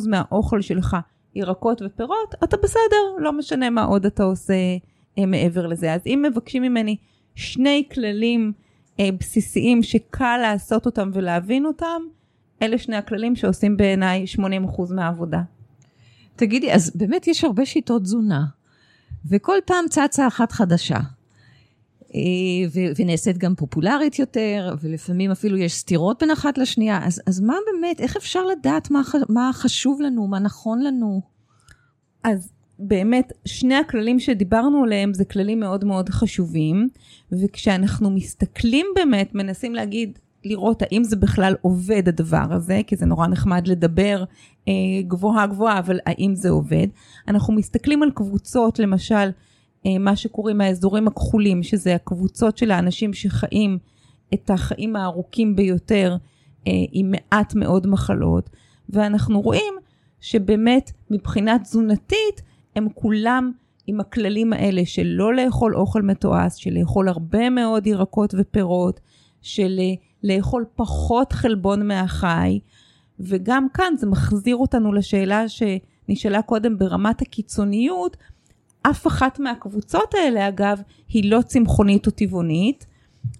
מהאוכל 0.10 0.62
שלך 0.62 0.98
ירקות 1.36 1.82
ופירות, 1.86 2.36
אתה 2.44 2.58
בסדר, 2.58 3.16
לא 3.20 3.34
משנה 3.34 3.70
מה 3.70 3.84
עוד 3.84 4.06
אתה 4.06 4.24
עושה 4.24 4.54
אה, 5.18 5.26
מעבר 5.26 5.68
לזה. 5.68 5.94
אז 5.94 6.02
אם 6.06 6.26
מבקשים 6.30 6.64
ממני 6.64 6.98
שני 7.36 7.84
כללים 7.94 8.54
אה, 9.00 9.10
בסיסיים 9.20 9.84
שקל 9.84 10.38
לעשות 10.38 10.86
אותם 10.86 11.10
ולהבין 11.14 11.66
אותם, 11.66 12.02
אלה 12.62 12.78
שני 12.78 12.96
הכללים 12.96 13.36
שעושים 13.36 13.78
בעיניי 13.78 14.26
80% 14.38 14.40
מהעבודה. 14.96 15.42
תגידי, 16.36 16.74
אז 16.74 16.92
באמת 16.96 17.28
יש 17.28 17.44
הרבה 17.44 17.66
שיטות 17.66 18.02
תזונה, 18.02 18.46
וכל 19.30 19.58
פעם 19.66 19.86
צצה 19.90 20.28
אחת 20.28 20.52
חדשה. 20.52 20.98
אה, 22.16 22.92
ונעשית 22.98 23.38
גם 23.38 23.56
פופולרית 23.56 24.20
יותר, 24.20 24.76
ולפעמים 24.82 25.32
אפילו 25.32 25.58
יש 25.58 25.74
סתירות 25.74 26.20
בין 26.20 26.32
אחת 26.32 26.58
לשנייה, 26.58 27.00
אז, 27.04 27.22
אז 27.28 27.40
מה 27.40 27.56
באמת, 27.66 28.00
איך 28.00 28.18
אפשר 28.18 28.46
לדעת 28.46 28.92
מה, 28.92 29.02
מה 29.30 29.50
חשוב 29.54 30.02
לנו, 30.02 30.28
מה 30.28 30.40
נכון 30.40 30.82
לנו? 30.82 31.22
אז 32.24 32.52
באמת, 32.80 33.34
שני 33.46 33.76
הכללים 33.76 34.20
שדיברנו 34.20 34.84
עליהם 34.84 35.14
זה 35.14 35.26
כללים 35.26 35.60
מאוד 35.60 35.86
מאוד 35.86 36.10
חשובים, 36.10 36.90
וכשאנחנו 37.32 38.10
מסתכלים 38.10 38.86
באמת, 38.96 39.36
מנסים 39.36 39.76
להגיד, 39.76 40.20
לראות 40.46 40.82
האם 40.82 41.04
זה 41.04 41.16
בכלל 41.16 41.56
עובד 41.62 42.08
הדבר 42.08 42.46
הזה, 42.50 42.82
כי 42.88 42.96
זה 42.96 43.06
נורא 43.06 43.28
נחמד 43.28 43.68
לדבר 43.68 44.24
אה, 44.68 44.74
גבוהה 45.08 45.48
גבוהה, 45.48 45.80
אבל 45.80 46.00
האם 46.06 46.36
זה 46.36 46.50
עובד? 46.50 46.88
אנחנו 47.28 47.54
מסתכלים 47.54 48.04
על 48.04 48.12
קבוצות, 48.12 48.80
למשל, 48.80 49.30
מה 50.00 50.16
שקוראים 50.16 50.62
האזורים 50.62 51.08
הכחולים, 51.08 51.64
שזה 51.64 51.96
הקבוצות 51.96 52.58
של 52.58 52.72
האנשים 52.72 53.14
שחיים 53.14 53.78
את 54.34 54.50
החיים 54.50 54.96
הארוכים 54.96 55.56
ביותר 55.56 56.16
אה, 56.68 56.72
עם 56.92 57.12
מעט 57.12 57.56
מאוד 57.56 57.88
מחלות, 57.88 58.50
ואנחנו 58.90 59.42
רואים 59.42 59.74
שבאמת 60.22 60.92
מבחינה 61.12 61.60
תזונתית 61.60 62.42
הם 62.76 62.88
כולם 62.94 63.52
עם 63.88 64.00
הכללים 64.00 64.54
האלה 64.54 64.82
של 64.86 65.06
לא 65.06 65.36
לאכול 65.36 65.76
אוכל 65.76 66.02
מתועש, 66.02 66.64
של 66.64 66.74
לאכול 66.74 67.08
הרבה 67.08 67.50
מאוד 67.50 67.88
ירקות 67.88 68.34
ופירות, 68.38 69.00
של 69.42 69.80
אה, 69.80 69.94
לאכול 70.24 70.66
פחות 70.76 71.34
חלבון 71.34 71.88
מהחי, 71.88 72.60
וגם 73.20 73.68
כאן 73.74 73.94
זה 73.98 74.08
מחזיר 74.08 74.56
אותנו 74.56 74.94
לשאלה 74.94 75.46
שנשאלה 75.50 76.42
קודם 76.42 76.78
ברמת 76.78 77.22
הקיצוניות, 77.22 78.18
אף 78.90 79.08
אחת 79.08 79.40
מהקבוצות 79.40 80.14
האלה 80.14 80.48
אגב 80.48 80.82
היא 81.10 81.32
לא 81.32 81.42
צמחונית 81.42 82.08
או 82.08 82.12
טבעונית, 82.12 82.86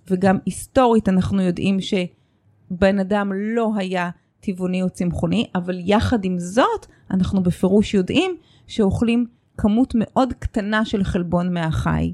וגם 0.10 0.38
היסטורית 0.46 1.10
אנחנו 1.10 1.42
יודעים 1.42 1.78
שבן 1.82 3.00
אדם 3.00 3.32
לא 3.34 3.72
היה 3.76 4.10
טבעוני 4.40 4.82
או 4.82 4.90
צמחוני, 4.90 5.48
אבל 5.56 5.80
יחד 5.80 6.26
עם 6.26 6.40
זאת 6.40 6.86
אנחנו 7.12 7.44
בפירוש 7.44 7.94
יודעים 7.94 8.38
שאוכלים 8.68 9.26
כמות 9.58 9.94
מאוד 9.98 10.34
קטנה 10.34 10.86
של 10.86 11.04
חלבון 11.04 11.54
מהחי. 11.54 12.14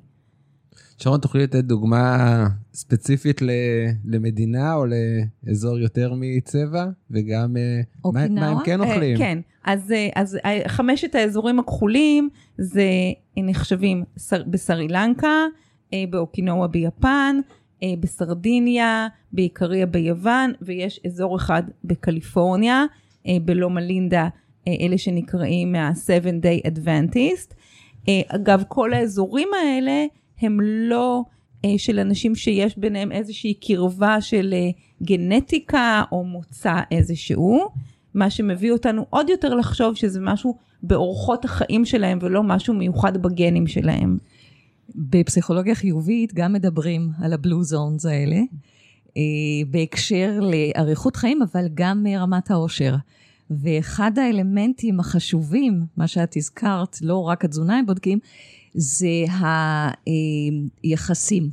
שרון, 1.02 1.20
תוכלי 1.20 1.44
לתת 1.44 1.64
דוגמה 1.64 2.48
ספציפית 2.74 3.42
למדינה 4.06 4.76
או 4.76 4.86
לאזור 5.46 5.80
יותר 5.80 6.14
מצבע, 6.16 6.86
וגם 7.12 7.58
אה, 7.58 7.82
מה, 8.12 8.28
מה 8.28 8.48
הם 8.48 8.58
כן 8.66 8.82
אה, 8.82 8.90
אוכלים? 8.90 9.18
כן, 9.18 9.40
אז, 9.64 9.92
אה, 9.92 10.10
אז 10.16 10.38
חמשת 10.68 11.16
האזורים 11.16 11.60
הכחולים 11.60 12.30
זה 12.58 12.86
נחשבים 13.38 14.04
בסרי 14.48 14.88
לנקה, 14.88 15.46
באוקינואה 16.10 16.68
ביפן, 16.68 17.40
בסרדיניה, 18.00 19.08
בעיקריה 19.32 19.86
ביוון, 19.86 20.54
ויש 20.62 21.00
אזור 21.06 21.38
אחד 21.38 21.64
בקליפורניה, 21.84 22.86
בלומה 23.46 23.82
לינדה, 23.82 24.28
אלה 24.68 24.98
שנקראים 24.98 25.72
מה-7 25.72 26.26
Day 26.26 26.68
Adventist. 26.68 27.54
אגב, 28.28 28.64
כל 28.68 28.94
האזורים 28.94 29.48
האלה, 29.62 30.06
הם 30.42 30.60
לא 30.62 31.24
אה, 31.66 31.74
של 31.78 32.00
אנשים 32.00 32.36
שיש 32.36 32.78
ביניהם 32.78 33.12
איזושהי 33.12 33.54
קרבה 33.54 34.22
של 34.22 34.54
אה, 34.54 34.70
גנטיקה 35.04 36.04
או 36.12 36.24
מוצא 36.24 36.76
איזשהו, 36.92 37.68
מה 38.14 38.30
שמביא 38.30 38.72
אותנו 38.72 39.06
עוד 39.10 39.30
יותר 39.30 39.56
לחשוב 39.56 39.96
שזה 39.96 40.20
משהו 40.22 40.58
באורחות 40.84 41.46
החיים 41.46 41.86
שלהם 41.86 42.20
ולא 42.22 42.44
משהו 42.44 42.74
מיוחד 42.74 43.18
בגנים 43.18 43.68
שלהם. 43.68 44.18
בפסיכולוגיה 44.96 45.76
חיובית 45.76 46.34
גם 46.34 46.54
מדברים 46.54 47.10
על 47.22 47.34
הבלו 47.34 47.64
זונס 47.64 48.06
האלה, 48.06 48.40
אה, 49.18 49.22
בהקשר 49.68 50.40
לאריכות 50.42 51.16
חיים, 51.16 51.42
אבל 51.42 51.68
גם 51.74 52.04
מרמת 52.04 52.52
העושר. 52.52 52.96
ואחד 53.52 54.20
האלמנטים 54.20 55.00
החשובים, 55.00 55.86
מה 55.98 56.08
שאת 56.08 56.38
הזכרת, 56.38 57.02
לא 57.02 57.24
רק 57.24 57.46
התזונה 57.46 57.78
הם 57.78 57.86
בודקים, 57.86 58.20
זה 58.74 59.26
היחסים 60.84 61.50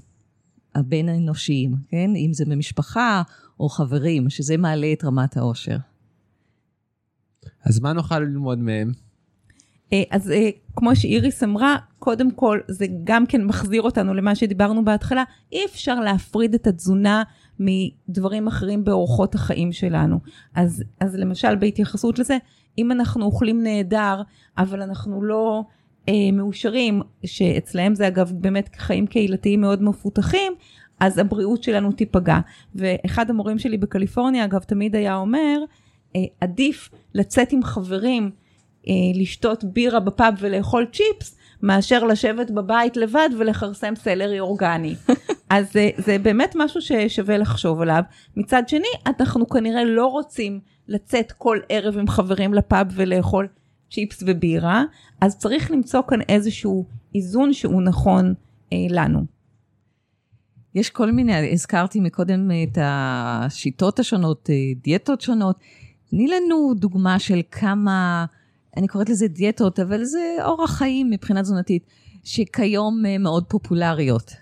הבין 0.75 1.09
האנושיים, 1.09 1.75
כן? 1.89 2.11
אם 2.17 2.33
זה 2.33 2.45
במשפחה 2.45 3.23
או 3.61 3.69
חברים, 3.69 4.31
שזה 4.31 4.57
מעלה 4.57 4.93
את 4.93 5.05
רמת 5.05 5.37
העושר. 5.37 5.77
אז 7.65 7.81
מה 7.81 7.93
נוכל 7.93 8.19
ללמוד 8.19 8.59
מהם? 8.59 8.93
אה, 9.93 10.03
אז 10.11 10.31
אה, 10.31 10.51
כמו 10.77 10.97
שאיריס 10.97 11.43
אמרה, 11.43 11.77
קודם 11.99 12.31
כל 12.31 12.61
זה 12.69 12.87
גם 13.05 13.27
כן 13.27 13.45
מחזיר 13.45 13.83
אותנו 13.83 14.15
למה 14.15 14.35
שדיברנו 14.35 14.85
בהתחלה, 14.85 15.25
אי 15.53 15.65
אפשר 15.65 16.01
להפריד 16.01 16.55
את 16.55 16.67
התזונה 16.67 17.23
מדברים 17.61 18.47
אחרים 18.47 18.85
באורחות 18.85 19.35
החיים 19.35 19.73
שלנו. 19.73 20.21
אז, 20.55 20.85
אז 21.01 21.15
למשל 21.15 21.57
בהתייחסות 21.57 22.19
לזה, 22.19 22.39
אם 22.79 22.93
אנחנו 22.93 23.25
אוכלים 23.25 23.63
נהדר, 23.63 24.23
אבל 24.59 24.83
אנחנו 24.83 25.23
לא 25.23 25.65
מאושרים, 26.33 27.03
שאצלהם 27.27 27.95
זה 27.95 28.09
אגב 28.09 28.33
באמת 28.35 28.69
חיים 28.77 29.07
קהילתיים 29.07 29.61
מאוד 29.61 29.83
מפותחים, 29.83 30.53
אז 31.01 31.19
הבריאות 31.19 31.63
שלנו 31.63 31.93
תיפגע. 31.93 32.39
ואחד 32.75 33.31
המורים 33.31 33.59
שלי 33.59 33.77
בקליפורניה 33.77 34.45
אגב 34.45 34.63
תמיד 34.63 34.97
היה 34.97 35.17
אומר, 35.17 35.59
אה, 36.17 36.21
עדיף 36.41 36.91
לצאת 37.15 37.53
עם 37.53 37.63
חברים, 37.63 38.31
אה, 38.89 38.93
לשתות 39.15 39.65
בירה 39.65 40.01
בפאב 40.01 40.35
ולאכול 40.41 40.87
צ'יפס, 40.93 41.39
מאשר 41.63 42.05
לשבת 42.05 42.51
בבית 42.51 42.97
לבד 42.97 43.29
ולכרסם 43.39 43.95
סלרי 43.97 44.41
אורגני. 44.41 44.95
אז 45.51 45.73
זה, 45.73 45.91
זה 45.97 46.19
באמת 46.19 46.53
משהו 46.57 46.81
ששווה 46.81 47.39
לחשוב 47.39 47.81
עליו. 47.81 48.03
מצד 48.37 48.69
שני, 48.69 48.89
אנחנו 49.07 49.49
כנראה 49.49 49.85
לא 49.85 50.07
רוצים 50.07 50.61
לצאת 50.89 51.33
כל 51.33 51.59
ערב 51.69 51.99
עם 51.99 52.09
חברים 52.09 52.55
לפאב 52.55 52.87
ולאכול 52.91 53.49
צ'יפס 53.91 54.23
ובירה, 54.27 54.85
אז 55.21 55.39
צריך 55.39 55.71
למצוא 55.71 56.01
כאן 56.09 56.21
איזשהו 56.29 56.87
איזון 57.15 57.53
שהוא 57.53 57.83
נכון 57.83 58.35
אה, 58.73 58.77
לנו. 58.91 59.25
יש 60.75 60.91
כל 60.91 61.13
מיני, 61.13 61.53
הזכרתי 61.53 62.01
מקודם 62.01 62.51
את 62.63 62.79
השיטות 62.81 63.99
השונות, 63.99 64.51
אה, 64.51 64.55
דיאטות 64.83 65.21
שונות. 65.21 65.57
תני 66.11 66.29
לנו 66.29 66.75
דוגמה 66.77 67.19
של 67.19 67.41
כמה, 67.51 68.27
אני 68.77 68.89
קוראת 68.89 69.09
לזה 69.09 69.29
דיאטות, 69.29 69.81
אבל 69.81 70.05
זה 70.05 70.37
אורח 70.45 70.71
חיים 70.71 71.11
מבחינה 71.11 71.43
תזונתית, 71.43 71.87
שכיום 72.25 73.07
אה, 73.07 73.19
מאוד 73.19 73.45
פופולריות. 73.45 74.33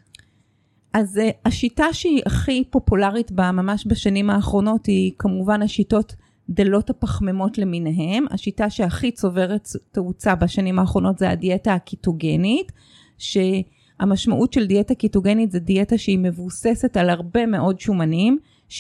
אז 0.93 1.21
השיטה 1.45 1.85
שהיא 1.93 2.23
הכי 2.27 2.65
פופולרית 2.71 3.33
בה 3.33 3.53
ממש 3.53 3.87
בשנים 3.87 4.31
האחרונות 4.31 4.87
היא 4.87 5.13
כמובן 5.19 5.63
השיטות 5.63 6.15
דלות 6.51 6.91
הפחמימות 6.91 7.59
למיניהם. 7.59 8.25
השיטה 8.31 8.71
שהכי 8.71 9.11
צוברת 9.11 9.69
תאוצה 9.93 10.35
בשנים 10.35 10.79
האחרונות 10.79 11.19
זה 11.19 11.31
הדיאטה 11.31 11.75
הקיטוגנית, 11.75 12.73
שהמשמעות 13.19 14.53
של 14.53 14.67
דיאטה 14.67 14.95
קיטוגנית 14.95 15.51
זה 15.51 15.59
דיאטה 15.59 15.99
שהיא 15.99 16.19
מבוססת 16.19 16.97
על 16.97 17.11
הרבה 17.11 17.47
מאוד 17.47 17.81
שומנים, 17.81 18.39
70% 18.69 18.73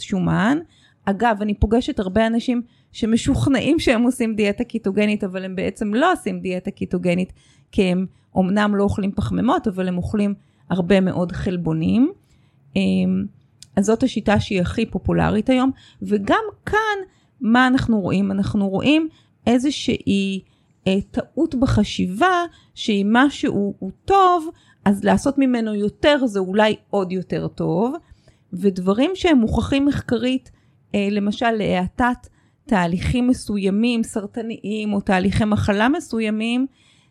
שומן. 0.00 0.58
אגב, 1.04 1.36
אני 1.40 1.54
פוגשת 1.54 1.98
הרבה 1.98 2.26
אנשים 2.26 2.62
שמשוכנעים 2.92 3.78
שהם 3.78 4.02
עושים 4.02 4.34
דיאטה 4.34 4.64
קיטוגנית, 4.64 5.24
אבל 5.24 5.44
הם 5.44 5.56
בעצם 5.56 5.94
לא 5.94 6.12
עושים 6.12 6.40
דיאטה 6.40 6.70
קיטוגנית, 6.70 7.32
כי 7.72 7.82
הם 7.82 8.06
אומנם 8.34 8.76
לא 8.76 8.82
אוכלים 8.82 9.12
פחמימות, 9.12 9.68
אבל 9.68 9.88
הם 9.88 9.96
אוכלים 9.96 10.34
הרבה 10.70 11.00
מאוד 11.00 11.32
חלבונים. 11.32 12.12
אז 13.80 13.86
זאת 13.86 14.02
השיטה 14.02 14.40
שהיא 14.40 14.60
הכי 14.60 14.86
פופולרית 14.86 15.50
היום, 15.50 15.70
וגם 16.02 16.44
כאן, 16.66 16.98
מה 17.40 17.66
אנחנו 17.66 18.00
רואים? 18.00 18.30
אנחנו 18.30 18.68
רואים 18.68 19.08
איזושהי 19.46 20.40
אה, 20.86 20.96
טעות 21.10 21.54
בחשיבה, 21.54 22.44
שאם 22.74 23.08
משהו 23.12 23.74
הוא 23.78 23.90
טוב, 24.04 24.48
אז 24.84 25.04
לעשות 25.04 25.38
ממנו 25.38 25.74
יותר 25.74 26.26
זה 26.26 26.38
אולי 26.38 26.76
עוד 26.90 27.12
יותר 27.12 27.48
טוב. 27.48 27.94
ודברים 28.52 29.10
שהם 29.14 29.38
מוכחים 29.38 29.86
מחקרית, 29.86 30.50
אה, 30.94 31.08
למשל 31.10 31.50
להאטת 31.50 32.26
תהליכים 32.66 33.28
מסוימים, 33.28 34.02
סרטניים 34.02 34.92
או 34.92 35.00
תהליכי 35.00 35.44
מחלה 35.44 35.88
מסוימים, 35.88 36.66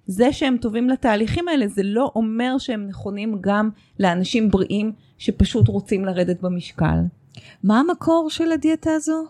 זה 0.07 0.33
שהם 0.33 0.57
טובים 0.57 0.89
לתהליכים 0.89 1.47
האלה 1.47 1.67
זה 1.67 1.83
לא 1.83 2.11
אומר 2.15 2.57
שהם 2.57 2.87
נכונים 2.87 3.37
גם 3.41 3.69
לאנשים 3.99 4.49
בריאים 4.49 4.91
שפשוט 5.19 5.67
רוצים 5.67 6.05
לרדת 6.05 6.41
במשקל. 6.41 6.99
מה 7.63 7.79
המקור 7.79 8.29
של 8.29 8.51
הדיאטה 8.51 8.91
הזו? 8.93 9.25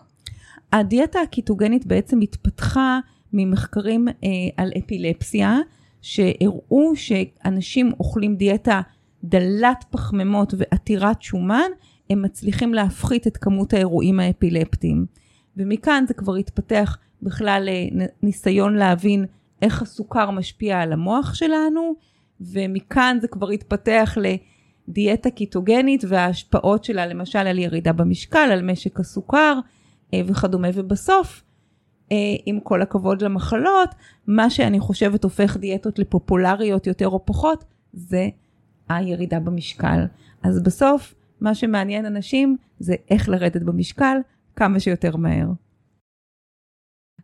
הדיאטה 0.72 1.20
הקיטוגנית 1.20 1.86
בעצם 1.86 2.20
התפתחה 2.20 2.98
ממחקרים 3.32 4.08
אה, 4.08 4.28
על 4.56 4.72
אפילפסיה, 4.78 5.58
שהראו 6.02 6.92
שאנשים 6.96 7.92
אוכלים 8.00 8.36
דיאטה 8.36 8.80
דלת 9.24 9.84
פחמימות 9.90 10.54
ועתירת 10.56 11.22
שומן, 11.22 11.70
הם 12.10 12.22
מצליחים 12.22 12.74
להפחית 12.74 13.26
את 13.26 13.36
כמות 13.36 13.72
האירועים 13.72 14.20
האפילפטיים. 14.20 15.06
ומכאן 15.56 16.04
זה 16.08 16.14
כבר 16.14 16.34
התפתח 16.34 16.98
בכלל 17.22 17.68
ניסיון 18.22 18.76
להבין 18.76 19.26
איך 19.62 19.82
הסוכר 19.82 20.30
משפיע 20.30 20.80
על 20.80 20.92
המוח 20.92 21.34
שלנו, 21.34 21.94
ומכאן 22.40 23.18
זה 23.20 23.28
כבר 23.28 23.50
התפתח 23.50 24.18
לדיאטה 24.90 25.30
קיטוגנית 25.30 26.04
וההשפעות 26.08 26.84
שלה 26.84 27.06
למשל 27.06 27.38
על 27.38 27.58
ירידה 27.58 27.92
במשקל, 27.92 28.48
על 28.52 28.62
משק 28.62 29.00
הסוכר 29.00 29.58
אה, 30.14 30.20
וכדומה. 30.26 30.68
ובסוף, 30.74 31.42
אה, 32.12 32.16
עם 32.46 32.60
כל 32.60 32.82
הכבוד 32.82 33.22
למחלות, 33.22 33.94
מה 34.26 34.50
שאני 34.50 34.80
חושבת 34.80 35.24
הופך 35.24 35.56
דיאטות 35.56 35.98
לפופולריות 35.98 36.86
יותר 36.86 37.08
או 37.08 37.26
פחות, 37.26 37.64
זה 37.92 38.28
הירידה 38.88 39.40
במשקל. 39.40 40.06
אז 40.42 40.62
בסוף, 40.62 41.14
מה 41.40 41.54
שמעניין 41.54 42.06
אנשים 42.06 42.56
זה 42.78 42.94
איך 43.10 43.28
לרדת 43.28 43.62
במשקל 43.62 44.16
כמה 44.56 44.80
שיותר 44.80 45.16
מהר. 45.16 45.46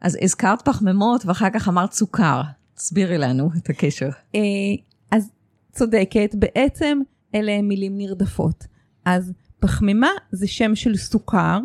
אז 0.00 0.18
הזכרת 0.23 0.62
פחמימות 0.62 1.26
ואחר 1.26 1.50
כך 1.50 1.68
אמרת 1.68 1.92
סוכר. 1.92 2.42
תסבירי 2.75 3.18
לנו 3.18 3.50
את 3.56 3.70
הקשר. 3.70 4.08
אה, 4.35 4.40
אז 5.11 5.30
צודקת, 5.73 6.35
בעצם 6.35 6.99
אלה 7.36 7.52
הם 7.52 7.68
מילים 7.68 7.98
נרדפות. 7.98 8.66
אז 9.04 9.32
פחמימה 9.60 10.10
זה 10.32 10.46
שם 10.46 10.74
של 10.74 10.96
סוכר, 10.96 11.58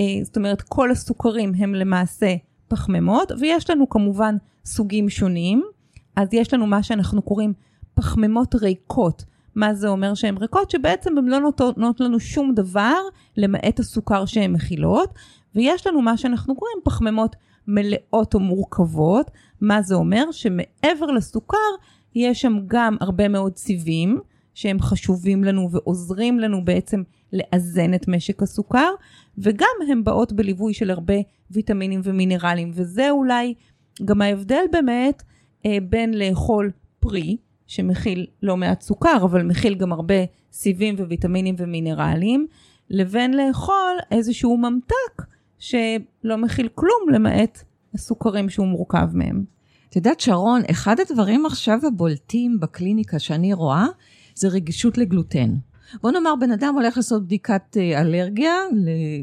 אה, 0.00 0.04
זאת 0.24 0.36
אומרת 0.36 0.62
כל 0.62 0.90
הסוכרים 0.90 1.52
הם 1.58 1.74
למעשה 1.74 2.34
פחמימות, 2.68 3.32
ויש 3.40 3.70
לנו 3.70 3.88
כמובן 3.88 4.36
סוגים 4.64 5.08
שונים. 5.08 5.62
אז 6.16 6.28
יש 6.32 6.54
לנו 6.54 6.66
מה 6.66 6.82
שאנחנו 6.82 7.22
קוראים 7.22 7.52
פחמימות 7.94 8.54
ריקות. 8.54 9.24
מה 9.54 9.74
זה 9.74 9.88
אומר 9.88 10.14
שהן 10.14 10.36
ריקות? 10.36 10.70
שבעצם 10.70 11.18
הן 11.18 11.26
לא 11.26 11.40
נותנות 11.40 12.00
לנו 12.00 12.20
שום 12.20 12.54
דבר 12.54 12.98
למעט 13.36 13.80
הסוכר 13.80 14.26
שהן 14.26 14.52
מכילות, 14.52 15.14
ויש 15.54 15.86
לנו 15.86 16.02
מה 16.02 16.16
שאנחנו 16.16 16.56
קוראים 16.56 16.78
פחמימות 16.84 17.36
מלאות 17.66 18.34
או 18.34 18.40
מורכבות. 18.40 19.30
מה 19.60 19.82
זה 19.82 19.94
אומר? 19.94 20.24
שמעבר 20.30 21.06
לסוכר 21.06 21.56
יש 22.14 22.40
שם 22.40 22.58
גם 22.66 22.96
הרבה 23.00 23.28
מאוד 23.28 23.56
סיבים 23.56 24.20
שהם 24.54 24.80
חשובים 24.80 25.44
לנו 25.44 25.68
ועוזרים 25.70 26.40
לנו 26.40 26.64
בעצם 26.64 27.02
לאזן 27.32 27.94
את 27.94 28.08
משק 28.08 28.42
הסוכר, 28.42 28.90
וגם 29.38 29.66
הן 29.90 30.04
באות 30.04 30.32
בליווי 30.32 30.74
של 30.74 30.90
הרבה 30.90 31.14
ויטמינים 31.50 32.00
ומינרלים, 32.04 32.70
וזה 32.74 33.10
אולי 33.10 33.54
גם 34.04 34.22
ההבדל 34.22 34.64
באמת 34.72 35.22
אה, 35.66 35.78
בין 35.88 36.14
לאכול 36.14 36.70
פרי, 37.00 37.36
שמכיל 37.66 38.26
לא 38.42 38.56
מעט 38.56 38.80
סוכר, 38.80 39.18
אבל 39.22 39.42
מכיל 39.42 39.74
גם 39.74 39.92
הרבה 39.92 40.14
סיבים 40.52 40.94
וויטמינים 40.94 41.54
ומינרלים, 41.58 42.46
לבין 42.90 43.34
לאכול 43.36 43.96
איזשהו 44.10 44.56
ממתק 44.56 45.22
שלא 45.58 46.36
מכיל 46.36 46.68
כלום 46.74 47.08
למעט 47.12 47.64
הסוכרים 47.94 48.48
שהוא 48.48 48.66
מורכב 48.66 49.08
מהם. 49.12 49.44
את 49.88 49.96
יודעת, 49.96 50.20
שרון, 50.20 50.62
אחד 50.70 50.96
הדברים 51.00 51.46
עכשיו 51.46 51.78
הבולטים 51.86 52.60
בקליניקה 52.60 53.18
שאני 53.18 53.52
רואה, 53.52 53.86
זה 54.34 54.48
רגישות 54.48 54.98
לגלוטן. 54.98 55.54
בוא 56.00 56.10
נאמר, 56.10 56.34
בן 56.40 56.52
אדם 56.52 56.74
הולך 56.74 56.96
לעשות 56.96 57.24
בדיקת 57.24 57.76
אה, 57.76 58.00
אלרגיה, 58.00 58.54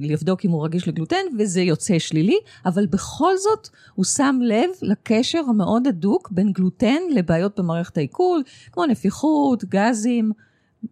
לבדוק 0.02 0.46
אם 0.46 0.52
הוא 0.52 0.66
רגיש 0.66 0.88
לגלוטן, 0.88 1.18
וזה 1.40 1.62
יוצא 1.62 2.00
שלילי, 2.00 2.38
אבל 2.66 2.86
בכל 2.86 3.38
זאת 3.38 3.70
הוא 3.96 4.06
שם 4.06 4.40
לב 4.44 4.70
לקשר 4.82 5.42
המאוד 5.50 5.88
הדוק 5.88 6.32
בין 6.32 6.52
גלוטן 6.52 6.98
לבעיות 7.12 7.60
במערכת 7.60 7.98
העיכול, 7.98 8.44
כמו 8.72 8.86
נפיחות, 8.86 9.64
גזים. 9.64 10.32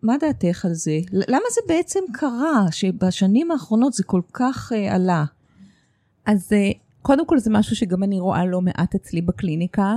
מה 0.03 0.17
דעתך 0.17 0.65
על 0.65 0.73
זה? 0.73 0.99
למה 1.11 1.43
זה 1.53 1.61
בעצם 1.67 1.99
קרה 2.13 2.65
שבשנים 2.71 3.51
האחרונות 3.51 3.93
זה 3.93 4.03
כל 4.03 4.21
כך 4.33 4.71
uh, 4.71 4.93
עלה? 4.93 5.25
אז 6.25 6.49
uh, 6.51 6.77
קודם 7.01 7.25
כל 7.25 7.39
זה 7.39 7.49
משהו 7.49 7.75
שגם 7.75 8.03
אני 8.03 8.19
רואה 8.19 8.45
לא 8.45 8.61
מעט 8.61 8.95
אצלי 8.95 9.21
בקליניקה, 9.21 9.95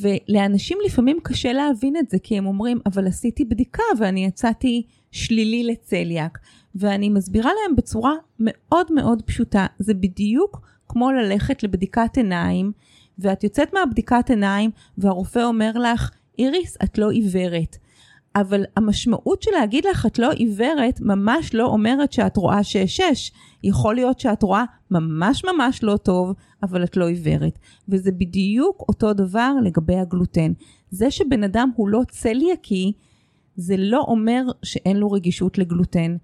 ולאנשים 0.00 0.78
לפעמים 0.86 1.18
קשה 1.22 1.52
להבין 1.52 1.96
את 1.96 2.10
זה, 2.10 2.18
כי 2.22 2.38
הם 2.38 2.46
אומרים, 2.46 2.78
אבל 2.86 3.06
עשיתי 3.06 3.44
בדיקה 3.44 3.82
ואני 3.98 4.24
יצאתי 4.24 4.82
שלילי 5.10 5.64
לצליאק. 5.64 6.38
ואני 6.74 7.08
מסבירה 7.08 7.50
להם 7.62 7.76
בצורה 7.76 8.14
מאוד 8.38 8.92
מאוד 8.92 9.22
פשוטה, 9.22 9.66
זה 9.78 9.94
בדיוק 9.94 10.60
כמו 10.88 11.10
ללכת 11.12 11.62
לבדיקת 11.62 12.16
עיניים, 12.16 12.72
ואת 13.18 13.44
יוצאת 13.44 13.74
מהבדיקת 13.74 14.30
עיניים 14.30 14.70
והרופא 14.98 15.38
אומר 15.38 15.72
לך, 15.72 16.10
איריס, 16.38 16.76
את 16.84 16.98
לא 16.98 17.10
עיוורת. 17.10 17.76
אבל 18.36 18.64
המשמעות 18.76 19.42
של 19.42 19.50
להגיד 19.50 19.84
לך 19.84 20.06
את 20.06 20.18
לא 20.18 20.30
עיוורת 20.30 21.00
ממש 21.00 21.54
לא 21.54 21.66
אומרת 21.66 22.12
שאת 22.12 22.36
רואה 22.36 22.60
6-6. 22.60 23.02
יכול 23.62 23.94
להיות 23.94 24.20
שאת 24.20 24.42
רואה 24.42 24.64
ממש 24.90 25.44
ממש 25.44 25.82
לא 25.82 25.96
טוב, 25.96 26.34
אבל 26.62 26.84
את 26.84 26.96
לא 26.96 27.08
עיוורת. 27.08 27.58
וזה 27.88 28.12
בדיוק 28.12 28.84
אותו 28.88 29.12
דבר 29.12 29.52
לגבי 29.64 29.96
הגלוטן. 29.96 30.52
זה 30.90 31.10
שבן 31.10 31.44
אדם 31.44 31.70
הוא 31.76 31.88
לא 31.88 32.00
צליאקי, 32.10 32.92
זה 33.56 33.74
לא 33.78 34.04
אומר 34.08 34.42
שאין 34.62 34.96
לו 34.96 35.10
רגישות 35.10 35.58
לגלוטן. 35.58 36.16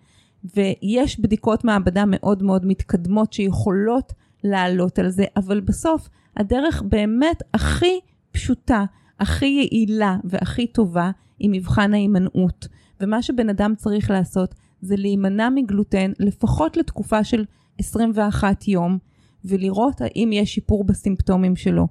ויש 0.57 1.21
בדיקות 1.21 1.65
מעבדה 1.65 2.05
מאוד 2.07 2.43
מאוד 2.43 2.67
מתקדמות 2.67 3.33
שיכולות 3.33 4.13
לעלות 4.45 4.99
על 4.99 5.09
זה, 5.09 5.25
אבל 5.37 5.61
בסוף 5.61 6.09
הדרך 6.37 6.83
באמת 6.83 7.43
הכי 7.55 8.01
פשוטה, 8.33 8.85
הכי 9.21 9.47
יעילה 9.47 10.17
והכי 10.25 10.67
טובה 10.67 11.11
היא 11.39 11.51
מבחן 11.53 11.95
ההימנעות. 11.95 12.69
ומה 13.01 13.23
שבן 13.23 13.49
אדם 13.49 13.75
צריך 13.77 14.11
לעשות 14.11 14.55
זה 14.81 14.97
להימנע 14.97 15.49
מגלוטן 15.51 16.13
לפחות 16.19 16.77
לתקופה 16.77 17.25
של 17.25 17.45
21 17.79 18.69
יום, 18.69 18.99
ולראות 19.45 20.01
האם 20.01 20.31
יש 20.33 20.55
שיפור 20.55 20.85
בסימפטומים 20.85 21.57
שלו. 21.57 21.87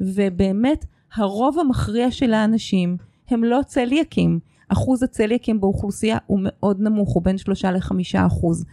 ובאמת, 0.00 0.84
הרוב 1.14 1.58
המכריע 1.58 2.10
של 2.10 2.32
האנשים 2.32 2.96
הם 3.28 3.44
לא 3.44 3.60
צליאקים. 3.66 4.38
אחוז 4.68 5.02
הצליאקים 5.02 5.60
באוכלוסייה 5.60 6.18
הוא 6.26 6.40
מאוד 6.42 6.80
נמוך, 6.80 7.12
הוא 7.12 7.22
בין 7.22 7.38
3 7.38 7.64
ל-5 7.64 7.94
אחוז. 8.26 8.64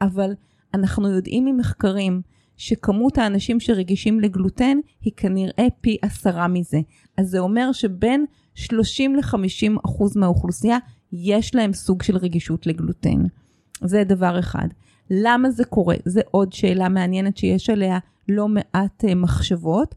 אבל 0.00 0.34
אנחנו 0.74 1.08
יודעים 1.08 1.44
ממחקרים 1.44 2.22
שכמות 2.56 3.18
האנשים 3.18 3.60
שרגישים 3.60 4.20
לגלוטן 4.20 4.78
היא 5.00 5.12
כנראה 5.16 5.66
פי 5.80 5.96
עשרה 6.02 6.48
מזה. 6.48 6.80
אז 7.16 7.28
זה 7.28 7.38
אומר 7.38 7.72
שבין 7.72 8.24
30 8.56 9.16
ל-50 9.16 9.80
אחוז 9.84 10.16
מהאוכלוסייה 10.16 10.78
יש 11.12 11.54
להם 11.54 11.72
סוג 11.72 12.02
של 12.02 12.16
רגישות 12.16 12.66
לגלוטן. 12.66 13.24
זה 13.84 14.04
דבר 14.04 14.38
אחד. 14.38 14.68
למה 15.10 15.50
זה 15.50 15.64
קורה? 15.64 15.96
זו 16.04 16.20
עוד 16.30 16.52
שאלה 16.52 16.88
מעניינת 16.88 17.36
שיש 17.36 17.70
עליה 17.70 17.98
לא 18.28 18.48
מעט 18.48 19.04
uh, 19.04 19.14
מחשבות. 19.14 19.94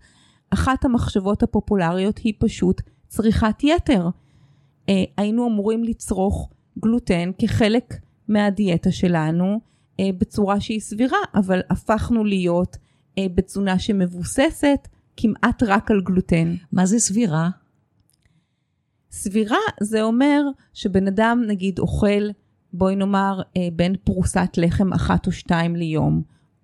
אחת 0.50 0.86
המחשבות 0.86 1.44
הפופולריות 1.44 2.18
היא 2.18 2.34
פשוט 2.40 2.82
צריכת 3.08 3.64
יתר. 3.64 4.10
Uh, 4.10 4.92
היינו 5.18 5.48
אמורים 5.48 5.84
לצרוך 5.84 6.50
גלוטן 6.80 7.32
כחלק 7.38 7.94
מהדיאטה 8.28 8.92
שלנו 8.92 9.60
uh, 9.92 10.04
בצורה 10.18 10.62
שהיא 10.62 10.80
סבירה, 10.80 11.20
אבל 11.36 11.62
הפכנו 11.70 12.24
להיות 12.24 12.76
uh, 12.76 13.22
בתזונה 13.36 13.80
שמבוססת 13.80 14.88
כמעט 15.18 15.64
רק 15.64 15.92
על 15.92 16.02
גלוטן. 16.02 16.56
מה 16.72 16.86
זה 16.86 17.00
סבירה? 17.00 17.50
סבירה 19.12 19.58
זה 19.82 20.02
אומר 20.02 20.42
שבן 20.74 21.08
אדם 21.08 21.44
נגיד 21.48 21.80
אוכל, 21.80 22.30
בואי 22.74 22.96
נאמר, 22.96 23.42
אה, 23.58 23.68
בין 23.74 23.96
פרוסת 24.04 24.50
לחם 24.58 24.94
אחת 24.94 25.28
או 25.28 25.32
שתיים 25.32 25.76
ליום, 25.76 26.22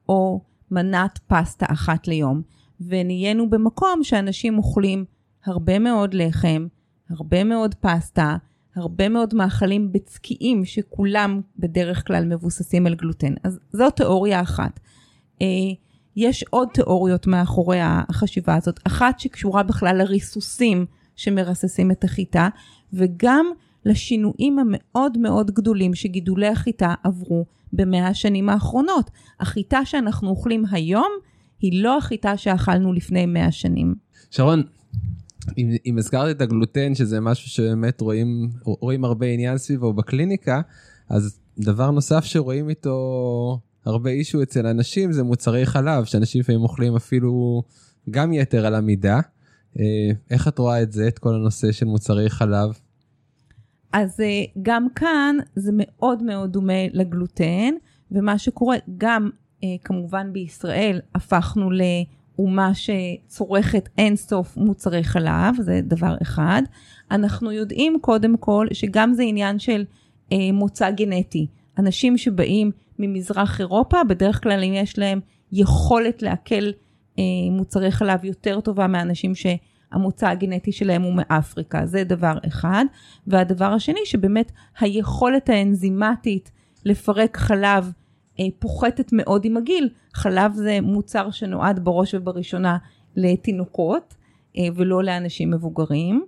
או 0.09 0.41
מנת 0.71 1.19
פסטה 1.27 1.65
אחת 1.69 2.07
ליום, 2.07 2.41
ונהיינו 2.81 3.49
במקום 3.49 4.03
שאנשים 4.03 4.57
אוכלים 4.57 5.05
הרבה 5.45 5.79
מאוד 5.79 6.13
לחם, 6.13 6.67
הרבה 7.09 7.43
מאוד 7.43 7.75
פסטה, 7.75 8.37
הרבה 8.75 9.09
מאוד 9.09 9.33
מאכלים 9.33 9.91
בצקיים 9.91 10.65
שכולם 10.65 11.41
בדרך 11.59 12.07
כלל 12.07 12.25
מבוססים 12.25 12.87
על 12.87 12.95
גלוטן. 12.95 13.33
אז 13.43 13.59
זו 13.71 13.89
תיאוריה 13.89 14.41
אחת. 14.41 14.79
אה, 15.41 15.47
יש 16.15 16.43
עוד 16.49 16.67
תיאוריות 16.73 17.27
מאחורי 17.27 17.79
החשיבה 17.81 18.55
הזאת, 18.55 18.79
אחת 18.83 19.19
שקשורה 19.19 19.63
בכלל 19.63 19.97
לריסוסים 19.97 20.85
שמרססים 21.15 21.91
את 21.91 22.03
החיטה, 22.03 22.49
וגם 22.93 23.45
לשינויים 23.85 24.59
המאוד 24.59 25.17
מאוד 25.17 25.51
גדולים 25.51 25.93
שגידולי 25.93 26.47
החיטה 26.47 26.93
עברו 27.03 27.45
במאה 27.73 28.07
השנים 28.07 28.49
האחרונות. 28.49 29.11
החיטה 29.39 29.85
שאנחנו 29.85 30.29
אוכלים 30.29 30.63
היום 30.71 31.11
היא 31.59 31.83
לא 31.83 31.97
החיטה 31.97 32.37
שאכלנו 32.37 32.93
לפני 32.93 33.25
מאה 33.25 33.51
שנים. 33.51 33.95
שרון, 34.31 34.63
אם, 35.57 35.69
אם 35.85 35.97
הזכרת 35.97 36.35
את 36.35 36.41
הגלוטן, 36.41 36.95
שזה 36.95 37.19
משהו 37.19 37.49
שבאמת 37.49 38.01
רואים, 38.01 38.49
רואים 38.63 39.05
הרבה 39.05 39.25
עניין 39.25 39.57
סביבו 39.57 39.93
בקליניקה, 39.93 40.61
אז 41.09 41.39
דבר 41.57 41.91
נוסף 41.91 42.23
שרואים 42.23 42.69
איתו 42.69 43.59
הרבה 43.85 44.09
אישו 44.09 44.43
אצל 44.43 44.67
אנשים 44.67 45.11
זה 45.11 45.23
מוצרי 45.23 45.65
חלב, 45.65 46.05
שאנשים 46.05 46.41
לפעמים 46.41 46.61
אוכלים 46.61 46.95
אפילו 46.95 47.63
גם 48.09 48.33
יתר 48.33 48.65
על 48.65 48.75
המידה. 48.75 49.19
אה, 49.79 50.11
איך 50.31 50.47
את 50.47 50.59
רואה 50.59 50.81
את 50.81 50.91
זה, 50.91 51.07
את 51.07 51.19
כל 51.19 51.33
הנושא 51.33 51.71
של 51.71 51.85
מוצרי 51.85 52.29
חלב? 52.29 52.79
אז 53.93 54.19
אה, 54.19 54.43
גם 54.61 54.87
כאן 54.95 55.35
זה 55.55 55.71
מאוד 55.73 56.23
מאוד 56.23 56.51
דומה 56.51 56.87
לגלוטן, 56.93 57.73
ומה 58.11 58.37
שקורה, 58.37 58.77
גם 58.97 59.29
אה, 59.63 59.69
כמובן 59.83 60.33
בישראל 60.33 60.99
הפכנו 61.15 61.69
לאומה 61.71 62.71
שצורכת 62.73 63.89
אינסוף 63.97 64.57
מוצרי 64.57 65.03
חלב, 65.03 65.55
זה 65.61 65.79
דבר 65.83 66.15
אחד. 66.21 66.61
אנחנו 67.11 67.51
יודעים 67.51 67.97
קודם 68.01 68.37
כל 68.37 68.67
שגם 68.73 69.13
זה 69.13 69.23
עניין 69.23 69.59
של 69.59 69.85
מוצא 70.53 70.91
גנטי. 70.91 71.47
אנשים 71.77 72.17
שבאים 72.17 72.71
ממזרח 72.99 73.59
אירופה, 73.59 74.03
בדרך 74.03 74.43
כלל 74.43 74.63
אם 74.63 74.73
יש 74.73 74.99
להם 74.99 75.19
יכולת 75.51 76.21
לעכל 76.21 76.71
מוצרי 77.51 77.91
חלב 77.91 78.25
יותר 78.25 78.59
טובה 78.59 78.87
מאנשים 78.87 79.33
שהמוצא 79.35 80.27
הגנטי 80.27 80.71
שלהם 80.71 81.01
הוא 81.01 81.13
מאפריקה, 81.13 81.85
זה 81.85 82.03
דבר 82.03 82.33
אחד. 82.47 82.85
והדבר 83.27 83.73
השני, 83.73 83.99
שבאמת 84.05 84.51
היכולת 84.79 85.49
האנזימטית 85.49 86.51
לפרק 86.85 87.37
חלב 87.37 87.91
אה, 88.39 88.45
פוחתת 88.59 89.09
מאוד 89.13 89.45
עם 89.45 89.57
הגיל. 89.57 89.89
חלב 90.13 90.53
זה 90.53 90.79
מוצר 90.81 91.31
שנועד 91.31 91.79
בראש 91.83 92.13
ובראשונה 92.13 92.77
לתינוקות 93.15 94.15
אה, 94.57 94.67
ולא 94.75 95.03
לאנשים 95.03 95.51
מבוגרים. 95.51 96.25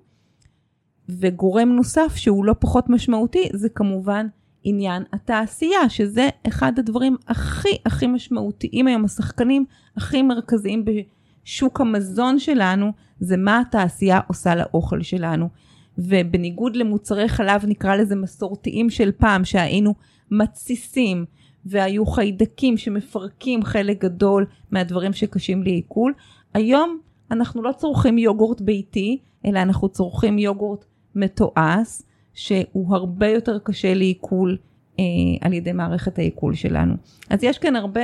וגורם 1.09 1.69
נוסף 1.69 2.15
שהוא 2.15 2.45
לא 2.45 2.55
פחות 2.59 2.89
משמעותי 2.89 3.49
זה 3.53 3.69
כמובן 3.69 4.27
עניין 4.63 5.03
התעשייה, 5.13 5.89
שזה 5.89 6.29
אחד 6.47 6.79
הדברים 6.79 7.15
הכי 7.27 7.77
הכי 7.85 8.07
משמעותיים 8.07 8.87
היום, 8.87 9.05
השחקנים 9.05 9.65
הכי 9.97 10.21
מרכזיים 10.21 10.85
בשוק 10.85 11.81
המזון 11.81 12.39
שלנו, 12.39 12.91
זה 13.19 13.37
מה 13.37 13.59
התעשייה 13.59 14.19
עושה 14.27 14.55
לאוכל 14.55 15.01
שלנו. 15.01 15.49
ובניגוד 15.97 16.75
למוצרי 16.75 17.29
חלב 17.29 17.65
נקרא 17.65 17.95
לזה 17.95 18.15
מסורתיים 18.15 18.89
של 18.89 19.11
פעם, 19.11 19.45
שהיינו 19.45 19.93
מתסיסים 20.31 21.25
והיו 21.65 22.05
חיידקים 22.05 22.77
שמפרקים 22.77 23.63
חלק 23.63 24.03
גדול 24.03 24.45
מהדברים 24.71 25.13
שקשים 25.13 25.63
לעיכול, 25.63 26.13
היום 26.53 26.99
אנחנו 27.31 27.61
לא 27.61 27.71
צורכים 27.71 28.17
יוגורט 28.17 28.61
ביתי, 28.61 29.19
אלא 29.45 29.59
אנחנו 29.59 29.89
צורכים 29.89 30.39
יוגורט 30.39 30.85
מתועש, 31.15 32.01
שהוא 32.37 32.95
הרבה 32.95 33.27
יותר 33.27 33.59
קשה 33.59 33.93
לעיכול 33.93 34.57
אה, 34.99 35.03
על 35.41 35.53
ידי 35.53 35.71
מערכת 35.71 36.19
העיכול 36.19 36.55
שלנו. 36.55 36.93
אז 37.29 37.43
יש 37.43 37.57
כאן 37.57 37.75
הרבה 37.75 38.01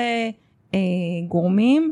אה, 0.73 0.79
גורמים 1.27 1.91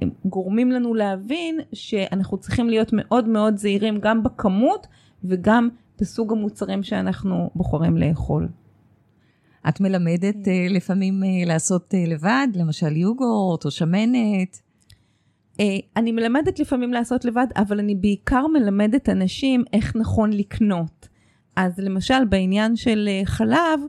שגורמים 0.00 0.72
לנו 0.72 0.94
להבין 0.94 1.60
שאנחנו 1.72 2.38
צריכים 2.38 2.68
להיות 2.68 2.90
מאוד 2.92 3.28
מאוד 3.28 3.56
זהירים 3.56 3.98
גם 4.00 4.22
בכמות 4.22 4.86
וגם 5.24 5.68
בסוג 6.00 6.32
המוצרים 6.32 6.82
שאנחנו 6.82 7.50
בוחרים 7.54 7.96
לאכול. 7.96 8.48
את 9.68 9.80
מלמדת 9.80 10.48
אה, 10.48 10.66
לפעמים 10.70 11.24
אה, 11.24 11.28
לעשות 11.46 11.94
אה, 11.94 12.04
לבד, 12.06 12.48
למשל 12.54 12.96
יוגורט 12.96 13.64
או 13.64 13.70
שמנת? 13.70 14.62
אה, 15.60 15.76
אני 15.96 16.12
מלמדת 16.12 16.58
לפעמים 16.58 16.92
לעשות 16.92 17.24
לבד, 17.24 17.46
אבל 17.56 17.78
אני 17.78 17.94
בעיקר 17.94 18.46
מלמדת 18.46 19.08
אנשים 19.08 19.64
איך 19.72 19.96
נכון 19.96 20.32
לקנות. 20.32 21.08
אז 21.56 21.78
למשל 21.78 22.24
בעניין 22.28 22.76
של 22.76 23.08
אה, 23.08 23.22
חלב, 23.24 23.80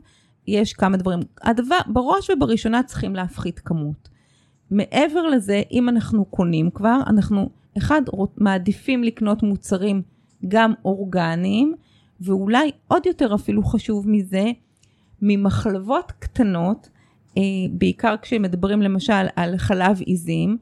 יש 0.46 0.72
כמה 0.72 0.96
דברים. 0.96 1.20
הדבר, 1.42 1.78
בראש 1.86 2.30
ובראשונה 2.30 2.82
צריכים 2.82 3.14
להפחית 3.14 3.60
כמות. 3.60 4.08
מעבר 4.70 5.26
לזה, 5.26 5.62
אם 5.72 5.88
אנחנו 5.88 6.24
קונים 6.24 6.70
כבר, 6.70 7.00
אנחנו, 7.06 7.50
אחד, 7.78 8.02
מעדיפים 8.36 9.04
לקנות 9.04 9.42
מוצרים 9.42 10.02
גם 10.48 10.72
אורגניים, 10.84 11.74
ואולי 12.20 12.70
עוד 12.88 13.06
יותר 13.06 13.34
אפילו 13.34 13.62
חשוב 13.62 14.08
מזה, 14.08 14.44
ממחלבות 15.22 16.12
קטנות, 16.18 16.88
אה, 17.38 17.42
בעיקר 17.72 18.14
כשמדברים 18.22 18.82
למשל 18.82 19.26
על 19.36 19.56
חלב 19.58 20.00
עיזים, 20.00 20.58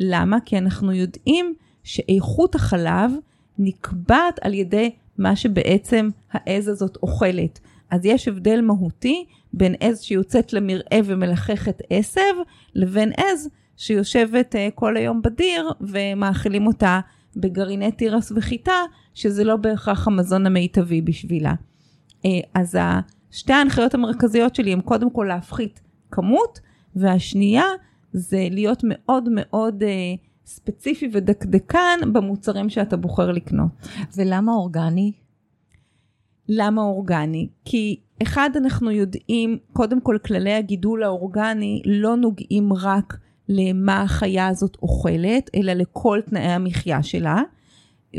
למה? 0.00 0.40
כי 0.44 0.58
אנחנו 0.58 0.92
יודעים 0.92 1.54
שאיכות 1.84 2.54
החלב 2.54 3.12
נקבעת 3.58 4.38
על 4.42 4.54
ידי 4.54 4.90
מה 5.18 5.36
שבעצם 5.36 6.08
העז 6.32 6.68
הזאת 6.68 6.96
אוכלת. 7.02 7.60
אז 7.90 8.04
יש 8.04 8.28
הבדל 8.28 8.60
מהותי 8.60 9.24
בין 9.52 9.74
עז 9.80 10.00
שיוצאת 10.00 10.52
למרעה 10.52 11.00
ומלחכת 11.04 11.82
עשב, 11.90 12.34
לבין 12.74 13.12
עז 13.16 13.48
שיושבת 13.76 14.54
uh, 14.54 14.58
כל 14.74 14.96
היום 14.96 15.22
בדיר 15.22 15.70
ומאכילים 15.80 16.66
אותה 16.66 17.00
בגרעיני 17.36 17.92
תירס 17.92 18.32
וחיטה, 18.36 18.80
שזה 19.14 19.44
לא 19.44 19.56
בהכרח 19.56 20.08
המזון 20.08 20.46
המיטבי 20.46 21.00
בשבילה. 21.00 21.54
Uh, 22.18 22.26
אז 22.54 22.78
שתי 23.30 23.52
ההנחיות 23.52 23.94
המרכזיות 23.94 24.54
שלי 24.54 24.72
הן 24.72 24.80
קודם 24.80 25.10
כל 25.10 25.24
להפחית 25.28 25.80
כמות, 26.10 26.60
והשנייה 26.96 27.64
זה 28.16 28.48
להיות 28.50 28.80
מאוד 28.84 29.28
מאוד 29.32 29.82
uh, 29.82 29.86
ספציפי 30.46 31.08
ודקדקן 31.12 31.98
במוצרים 32.12 32.68
שאתה 32.68 32.96
בוחר 32.96 33.32
לקנות. 33.32 33.70
ולמה 34.16 34.52
אורגני? 34.52 35.12
למה 36.48 36.82
אורגני? 36.82 37.48
כי 37.64 38.00
אחד, 38.22 38.50
אנחנו 38.56 38.90
יודעים, 38.90 39.58
קודם 39.72 40.00
כל 40.00 40.18
כללי 40.24 40.54
הגידול 40.54 41.02
האורגני 41.02 41.82
לא 41.84 42.16
נוגעים 42.16 42.72
רק 42.72 43.16
למה 43.48 44.02
החיה 44.02 44.48
הזאת 44.48 44.76
אוכלת, 44.82 45.50
אלא 45.54 45.72
לכל 45.72 46.20
תנאי 46.26 46.42
המחיה 46.42 47.02
שלה. 47.02 47.42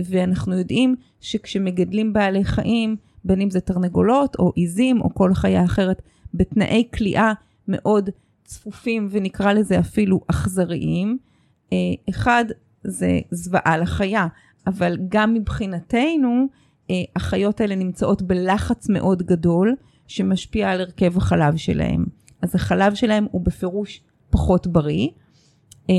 ואנחנו 0.06 0.58
יודעים 0.58 0.96
שכשמגדלים 1.20 2.14
בעלי 2.14 2.44
חיים, 2.44 2.96
בין 3.26 3.42
אם 3.42 3.50
זה 3.50 3.60
תרנגולות 3.60 4.36
או 4.40 4.52
עיזים 4.56 5.02
או 5.02 5.14
כל 5.14 5.34
חיה 5.34 5.66
אחרת, 5.66 6.02
בתנאי 6.34 6.88
כליאה 6.98 7.34
מאוד 7.68 8.10
צפופים 8.48 9.08
ונקרא 9.12 9.54
לזה 9.54 9.80
אפילו 9.80 10.22
אכזריים. 10.28 11.18
אה, 11.74 11.78
אחד, 12.10 12.46
זה 12.84 13.20
זוועה 13.32 13.78
לחיה, 13.78 14.28
אבל 14.68 14.98
גם 15.10 15.34
מבחינתנו, 15.34 16.48
אה, 16.90 16.96
החיות 17.16 17.62
האלה 17.62 17.76
נמצאות 17.76 18.22
בלחץ 18.22 18.90
מאוד 18.90 19.24
גדול, 19.24 19.76
שמשפיע 20.08 20.70
על 20.72 20.82
הרכב 20.82 21.18
החלב 21.18 21.56
שלהם. 21.56 22.06
אז 22.42 22.56
החלב 22.56 22.96
שלהם 22.96 23.28
הוא 23.32 23.42
בפירוש 23.46 24.02
פחות 24.30 24.68
בריא. 24.68 25.08
אה, 25.90 25.96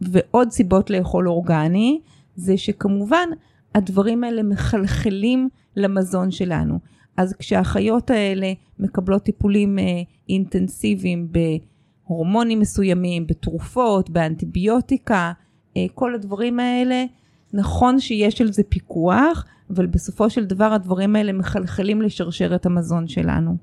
ועוד 0.00 0.50
סיבות 0.50 0.90
לאכול 0.90 1.28
אורגני, 1.28 2.00
זה 2.36 2.56
שכמובן 2.56 3.28
הדברים 3.74 4.24
האלה 4.24 4.42
מחלחלים 4.42 5.48
למזון 5.76 6.30
שלנו. 6.30 6.78
אז 7.20 7.34
כשהחיות 7.38 8.10
האלה 8.10 8.52
מקבלות 8.78 9.22
טיפולים 9.22 9.78
אה, 9.78 9.84
אינטנסיביים 10.28 11.28
בהורמונים 11.32 12.60
מסוימים, 12.60 13.26
בתרופות, 13.26 14.10
באנטיביוטיקה, 14.10 15.32
אה, 15.76 15.86
כל 15.94 16.14
הדברים 16.14 16.60
האלה, 16.60 17.04
נכון 17.52 18.00
שיש 18.00 18.40
על 18.40 18.52
זה 18.52 18.62
פיקוח, 18.68 19.44
אבל 19.70 19.86
בסופו 19.86 20.30
של 20.30 20.44
דבר 20.44 20.64
הדברים 20.64 21.16
האלה 21.16 21.32
מחלחלים 21.32 22.02
לשרשרת 22.02 22.66
המזון 22.66 23.08
שלנו. 23.08 23.56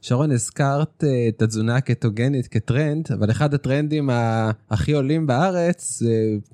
שרון, 0.00 0.30
הזכרת 0.30 1.04
אה, 1.04 1.28
את 1.28 1.42
התזונה 1.42 1.76
הקטוגנית 1.76 2.46
כטרנד, 2.46 3.08
אבל 3.12 3.30
אחד 3.30 3.54
הטרנדים 3.54 4.10
הכי 4.70 4.92
עולים 4.92 5.26
בארץ, 5.26 6.02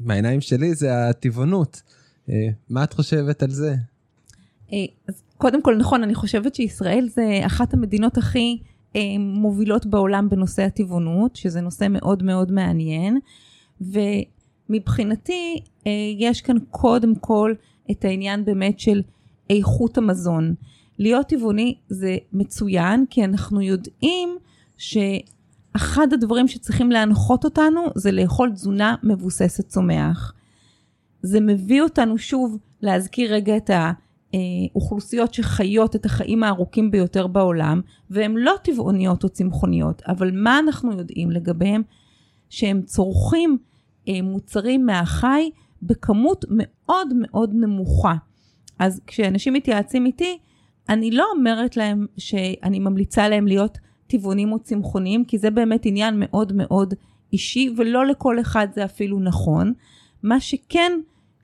מהעיניים 0.00 0.40
שלי, 0.40 0.74
זה 0.74 1.08
הטבעונות. 1.08 1.82
מה 2.70 2.84
את 2.84 2.92
חושבת 2.92 3.42
על 3.42 3.50
זה? 3.50 3.74
אז 5.08 5.22
קודם 5.38 5.62
כל, 5.62 5.76
נכון, 5.76 6.02
אני 6.02 6.14
חושבת 6.14 6.54
שישראל 6.54 7.08
זה 7.08 7.40
אחת 7.46 7.74
המדינות 7.74 8.18
הכי 8.18 8.58
אה, 8.96 9.00
מובילות 9.18 9.86
בעולם 9.86 10.28
בנושא 10.28 10.62
הטבעונות, 10.62 11.36
שזה 11.36 11.60
נושא 11.60 11.86
מאוד 11.90 12.22
מאוד 12.22 12.52
מעניין, 12.52 13.18
ומבחינתי 13.80 15.60
אה, 15.86 15.92
יש 16.18 16.40
כאן 16.40 16.56
קודם 16.70 17.14
כל 17.14 17.54
את 17.90 18.04
העניין 18.04 18.44
באמת 18.44 18.80
של 18.80 19.02
איכות 19.50 19.98
המזון. 19.98 20.54
להיות 20.98 21.26
טבעוני 21.26 21.74
זה 21.88 22.16
מצוין, 22.32 23.04
כי 23.10 23.24
אנחנו 23.24 23.60
יודעים 23.60 24.28
שאחד 24.76 26.12
הדברים 26.12 26.48
שצריכים 26.48 26.90
להנחות 26.90 27.44
אותנו 27.44 27.80
זה 27.94 28.12
לאכול 28.12 28.50
תזונה 28.52 28.94
מבוססת 29.02 29.68
צומח. 29.68 30.32
זה 31.22 31.40
מביא 31.40 31.82
אותנו 31.82 32.18
שוב 32.18 32.58
להזכיר 32.82 33.34
רגע 33.34 33.56
את 33.56 33.70
ה... 33.70 33.92
אה, 34.34 34.38
אוכלוסיות 34.74 35.34
שחיות 35.34 35.96
את 35.96 36.06
החיים 36.06 36.44
הארוכים 36.44 36.90
ביותר 36.90 37.26
בעולם, 37.26 37.80
והן 38.10 38.34
לא 38.36 38.54
טבעוניות 38.62 39.24
או 39.24 39.28
צמחוניות, 39.28 40.02
אבל 40.08 40.30
מה 40.32 40.58
אנחנו 40.58 40.92
יודעים 40.98 41.30
לגביהם? 41.30 41.82
שהם 42.50 42.82
צורכים 42.82 43.58
אה, 44.08 44.22
מוצרים 44.22 44.86
מהחי 44.86 45.50
בכמות 45.82 46.44
מאוד 46.50 47.08
מאוד 47.20 47.50
נמוכה. 47.54 48.14
אז 48.78 49.00
כשאנשים 49.06 49.52
מתייעצים 49.52 50.06
איתי, 50.06 50.38
אני 50.88 51.10
לא 51.10 51.24
אומרת 51.36 51.76
להם 51.76 52.06
שאני 52.16 52.78
ממליצה 52.78 53.28
להם 53.28 53.46
להיות 53.46 53.78
טבעונים 54.06 54.52
או 54.52 54.58
צמחוניים, 54.58 55.24
כי 55.24 55.38
זה 55.38 55.50
באמת 55.50 55.86
עניין 55.86 56.14
מאוד 56.18 56.52
מאוד 56.52 56.94
אישי, 57.32 57.74
ולא 57.76 58.06
לכל 58.06 58.40
אחד 58.40 58.68
זה 58.74 58.84
אפילו 58.84 59.20
נכון. 59.20 59.72
מה 60.22 60.40
שכן 60.40 60.92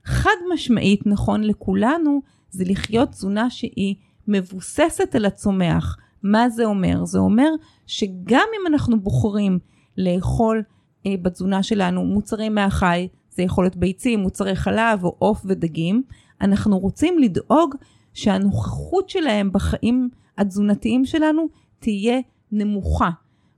חד 0.05 0.37
משמעית 0.55 1.07
נכון 1.07 1.45
לכולנו, 1.45 2.23
זה 2.55 2.65
לחיות 2.67 3.11
תזונה 3.11 3.51
שהיא 3.51 3.95
מבוססת 4.29 5.15
על 5.15 5.25
הצומח. 5.25 5.97
מה 6.23 6.49
זה 6.49 6.65
אומר? 6.65 7.05
זה 7.05 7.19
אומר 7.19 7.49
שגם 7.87 8.47
אם 8.61 8.67
אנחנו 8.67 9.01
בוחרים 9.01 9.59
לאכול 9.99 10.63
אה, 11.07 11.15
בתזונה 11.23 11.63
שלנו 11.63 12.05
מוצרים 12.05 12.55
מהחי, 12.55 13.09
זה 13.31 13.43
יכול 13.43 13.65
להיות 13.65 13.77
ביצים, 13.77 14.21
מוצרי 14.21 14.57
חלב 14.57 15.05
או 15.05 15.17
עוף 15.19 15.43
ודגים, 15.45 16.03
אנחנו 16.41 16.79
רוצים 16.79 17.19
לדאוג 17.19 17.75
שהנוכחות 18.13 19.09
שלהם 19.09 19.53
בחיים 19.53 20.09
התזונתיים 20.39 21.05
שלנו 21.05 21.47
תהיה 21.79 22.19
נמוכה. 22.53 23.11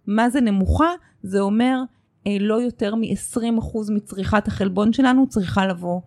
מה 0.06 0.30
זה 0.30 0.40
נמוכה? 0.40 0.90
זה 1.22 1.40
אומר 1.40 1.82
אה, 2.26 2.36
לא 2.40 2.62
יותר 2.62 2.94
מ-20% 2.94 3.92
מצריכת 3.92 4.48
החלבון 4.48 4.92
שלנו 4.92 5.28
צריכה 5.28 5.66
לבוא 5.66 6.00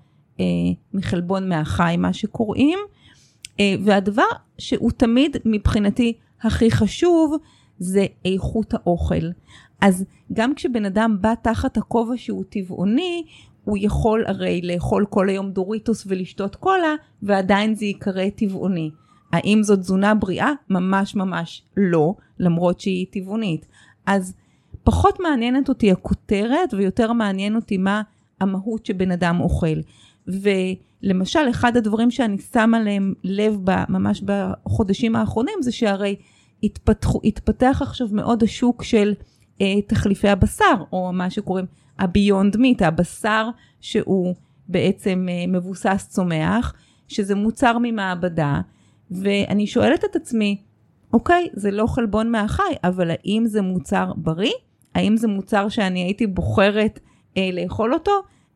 מחלבון 0.94 1.50
מהחי, 1.50 1.96
מה 1.98 2.14
שקוראים. 2.14 2.80
אה, 3.60 3.76
והדבר 3.84 4.24
שהוא 4.58 4.92
תמיד 4.92 5.38
מבחינתי 5.46 6.14
הכי 6.42 6.72
חשוב, 6.72 7.36
זה 7.80 8.06
איכות 8.26 8.74
האוכל. 8.74 9.30
אז 9.82 10.06
גם 10.34 10.56
כשבן 10.56 10.86
אדם 10.86 11.18
בא 11.22 11.34
תחת 11.42 11.78
הכובע 11.78 12.18
שהוא 12.18 12.44
טבעוני, 12.50 13.24
הוא 13.64 13.78
יכול 13.82 14.24
הרי 14.28 14.62
לאכול 14.64 15.06
כל 15.10 15.30
היום 15.30 15.52
דוריטוס 15.52 16.04
ולשתות 16.08 16.56
קולה, 16.56 16.96
ועדיין 17.24 17.76
זה 17.76 17.86
ייקרא 17.86 18.30
טבעוני. 18.36 18.92
האם 19.34 19.64
זו 19.64 19.76
תזונה 19.76 20.16
בריאה? 20.16 20.52
ממש 20.70 21.16
ממש 21.16 21.62
לא, 21.78 22.14
למרות 22.40 22.80
שהיא 22.80 23.06
טבעונית. 23.12 23.66
אז 24.06 24.34
פחות 24.84 25.20
מעניינת 25.20 25.70
אותי 25.70 25.92
הכותרת, 25.92 26.74
ויותר 26.74 27.14
מעניין 27.14 27.56
אותי 27.56 27.78
מה 27.78 28.02
המהות 28.42 28.86
שבן 28.86 29.12
אדם 29.12 29.40
אוכל. 29.40 29.78
ולמשל, 30.30 31.50
אחד 31.50 31.78
הדברים 31.78 32.12
שאני 32.12 32.38
שמה 32.38 32.80
להם 32.80 33.14
לב 33.24 33.58
ממש 33.90 34.24
בחודשים 34.26 35.16
האחרונים, 35.16 35.62
זה 35.62 35.72
שהרי 35.72 36.16
התפתח, 36.64 37.10
התפתח 37.24 37.80
עכשיו 37.82 38.08
מאוד 38.12 38.44
השוק 38.44 38.84
של 38.84 39.14
אה, 39.62 39.82
תחליפי 39.88 40.30
הבשר, 40.30 40.84
או 40.92 41.12
מה 41.14 41.30
שקוראים 41.30 41.66
ה-Beyond 42.00 42.56
Meat, 42.56 42.86
הבשר 42.86 43.50
שהוא 43.82 44.36
בעצם 44.68 45.28
אה, 45.30 45.48
מבוסס 45.48 46.08
צומח, 46.10 46.74
שזה 47.08 47.36
מוצר 47.36 47.78
ממעבדה, 47.82 48.62
ואני 49.12 49.68
שואלת 49.68 50.06
את 50.06 50.16
עצמי, 50.16 50.62
אוקיי, 51.14 51.48
זה 51.54 51.72
לא 51.72 51.88
חלבון 51.88 52.32
מהחי, 52.32 52.74
אבל 52.84 53.12
האם 53.12 53.44
זה 53.46 53.62
מוצר 53.62 54.12
בריא? 54.16 54.52
האם 54.96 55.18
זה 55.18 55.28
מוצר 55.28 55.70
שאני 55.70 56.04
הייתי 56.04 56.28
בוחרת 56.28 57.00
אה, 57.38 57.50
לאכול 57.54 57.94
אותו? 57.94 58.12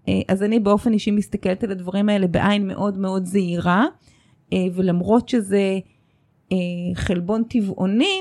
אה, 0.08 0.22
אז 0.28 0.44
אני 0.44 0.60
באופן 0.60 0.94
אישי 0.94 1.12
מסתכלת 1.12 1.64
על 1.64 1.72
הדברים 1.72 2.10
האלה 2.10 2.28
בעין 2.28 2.68
מאוד 2.68 2.98
מאוד 2.98 3.26
זהירה, 3.26 3.86
אה, 4.54 4.58
ולמרות 4.74 5.30
שזה 5.30 5.80
אה, 6.52 6.58
חלבון 6.96 7.44
טבעוני, 7.44 8.20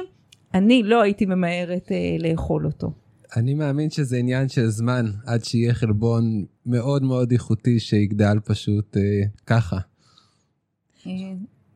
אני 0.55 0.83
לא 0.83 1.03
הייתי 1.03 1.27
ממהרת 1.27 1.93
לאכול 2.19 2.67
אותו. 2.67 2.93
אני 3.37 3.55
מאמין 3.55 3.91
שזה 3.91 4.17
עניין 4.17 4.49
של 4.49 4.67
זמן 4.67 5.07
עד 5.27 5.45
שיהיה 5.45 5.75
חלבון 5.75 6.45
מאוד 6.67 7.03
מאוד 7.03 7.33
איכותי 7.33 7.81
שיגדל 7.81 8.39
פשוט 8.45 8.97
אה, 8.97 9.03
ככה. 9.47 9.79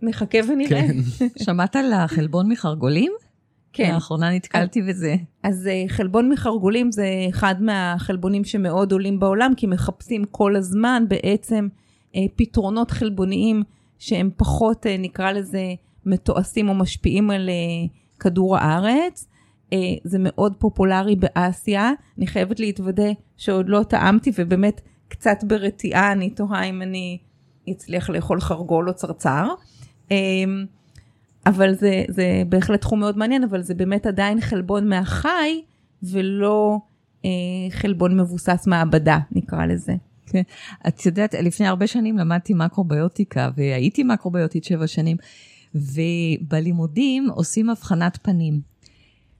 נחכה 0.02 0.38
ונראה. 0.48 0.68
כן. 0.68 0.96
שמעת 1.44 1.76
על 1.76 1.92
החלבון 1.92 2.52
מחרגולים? 2.52 3.12
כן. 3.76 3.94
לאחרונה 3.94 4.30
נתקלתי 4.30 4.82
בזה. 4.82 5.16
אז 5.42 5.66
אה, 5.66 5.84
חלבון 5.88 6.28
מחרגולים 6.28 6.92
זה 6.92 7.06
אחד 7.30 7.62
מהחלבונים 7.62 8.44
שמאוד 8.44 8.92
עולים 8.92 9.20
בעולם, 9.20 9.52
כי 9.56 9.66
מחפשים 9.66 10.24
כל 10.24 10.56
הזמן 10.56 11.04
בעצם 11.08 11.68
אה, 12.16 12.20
פתרונות 12.36 12.90
חלבוניים 12.90 13.62
שהם 13.98 14.30
פחות, 14.36 14.86
אה, 14.86 14.96
נקרא 14.98 15.32
לזה, 15.32 15.74
מתועשים 16.06 16.68
או 16.68 16.74
משפיעים 16.74 17.30
על 17.30 17.50
כדור 18.20 18.56
הארץ. 18.56 19.28
זה 20.04 20.18
מאוד 20.20 20.54
פופולרי 20.58 21.16
באסיה. 21.16 21.92
אני 22.18 22.26
חייבת 22.26 22.60
להתוודה 22.60 23.08
שעוד 23.36 23.68
לא 23.68 23.82
טעמתי, 23.82 24.30
ובאמת 24.38 24.80
קצת 25.08 25.38
ברתיעה 25.44 26.12
אני 26.12 26.30
תוהה 26.30 26.64
אם 26.64 26.82
אני 26.82 27.18
אצליח 27.70 28.10
לאכול 28.10 28.40
חרגול 28.40 28.88
או 28.88 28.94
צרצר. 28.94 29.46
אבל 31.46 31.74
זה, 31.74 32.04
זה 32.08 32.42
בהחלט 32.48 32.80
תחום 32.80 33.00
מאוד 33.00 33.18
מעניין, 33.18 33.44
אבל 33.44 33.62
זה 33.62 33.74
באמת 33.74 34.06
עדיין 34.06 34.40
חלבון 34.40 34.88
מהחי, 34.88 35.62
ולא 36.02 36.78
אה, 37.24 37.30
חלבון 37.70 38.20
מבוסס 38.20 38.66
מעבדה, 38.66 39.18
נקרא 39.32 39.66
לזה. 39.66 39.94
כן. 40.26 40.42
את 40.88 41.06
יודעת, 41.06 41.34
לפני 41.34 41.66
הרבה 41.66 41.86
שנים 41.86 42.18
למדתי 42.18 42.54
מקרוביוטיקה, 42.54 43.50
והייתי 43.56 44.02
מקרוביוטית 44.02 44.64
שבע 44.64 44.86
שנים, 44.86 45.16
ובלימודים 45.74 47.28
עושים 47.30 47.70
הבחנת 47.70 48.18
פנים. 48.22 48.60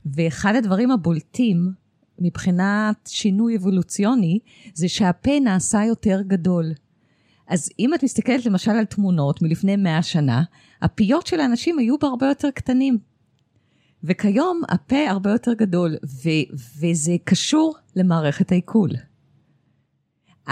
ואחד 0.07 0.55
הדברים 0.55 0.91
הבולטים 0.91 1.73
מבחינת 2.19 2.97
שינוי 3.07 3.57
אבולוציוני, 3.57 4.39
זה 4.75 4.89
שהפה 4.89 5.41
נעשה 5.41 5.85
יותר 5.85 6.21
גדול. 6.27 6.73
אז 7.49 7.71
אם 7.79 7.95
את 7.95 8.03
מסתכלת 8.03 8.47
למשל 8.47 8.71
על 8.71 8.85
תמונות 8.85 9.43
מלפני 9.43 9.77
100 9.77 10.03
שנה, 10.03 10.43
הפיות 10.87 11.27
של 11.27 11.41
האנשים 11.41 11.79
היו 11.79 11.99
בהרבה 11.99 12.27
יותר 12.27 12.51
קטנים. 12.51 12.99
וכיום 14.05 14.61
הפה 14.69 15.11
הרבה 15.11 15.31
יותר 15.31 15.53
גדול, 15.53 15.97
ו- 16.05 16.55
וזה 16.81 17.13
קשור 17.25 17.77
למערכת 17.97 18.53
העיכול. 18.53 18.91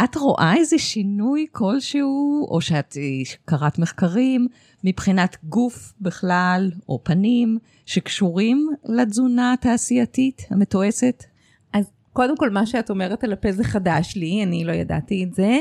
את 0.05 0.16
רואה 0.16 0.55
איזה 0.57 0.79
שינוי 0.79 1.47
כלשהו, 1.53 2.47
או 2.51 2.61
שאת 2.61 2.97
אה, 2.97 3.03
קראת 3.44 3.79
מחקרים 3.79 4.47
מבחינת 4.85 5.37
גוף 5.44 5.92
בכלל, 6.01 6.70
או 6.88 7.01
פנים, 7.05 7.59
שקשורים 7.87 8.68
לתזונה 8.85 9.53
התעשייתית 9.53 10.42
המתועסת? 10.51 11.25
אז 11.73 11.90
קודם 12.12 12.37
כל, 12.37 12.51
מה 12.51 12.66
שאת 12.66 12.90
אומרת 12.90 13.25
על 13.25 13.33
הפה 13.33 13.53
זה 13.53 13.64
חדש 13.64 14.16
לי, 14.16 14.42
אני 14.42 14.64
לא 14.64 14.73
ידעתי 14.73 15.25
את 15.25 15.35
זה. 15.35 15.59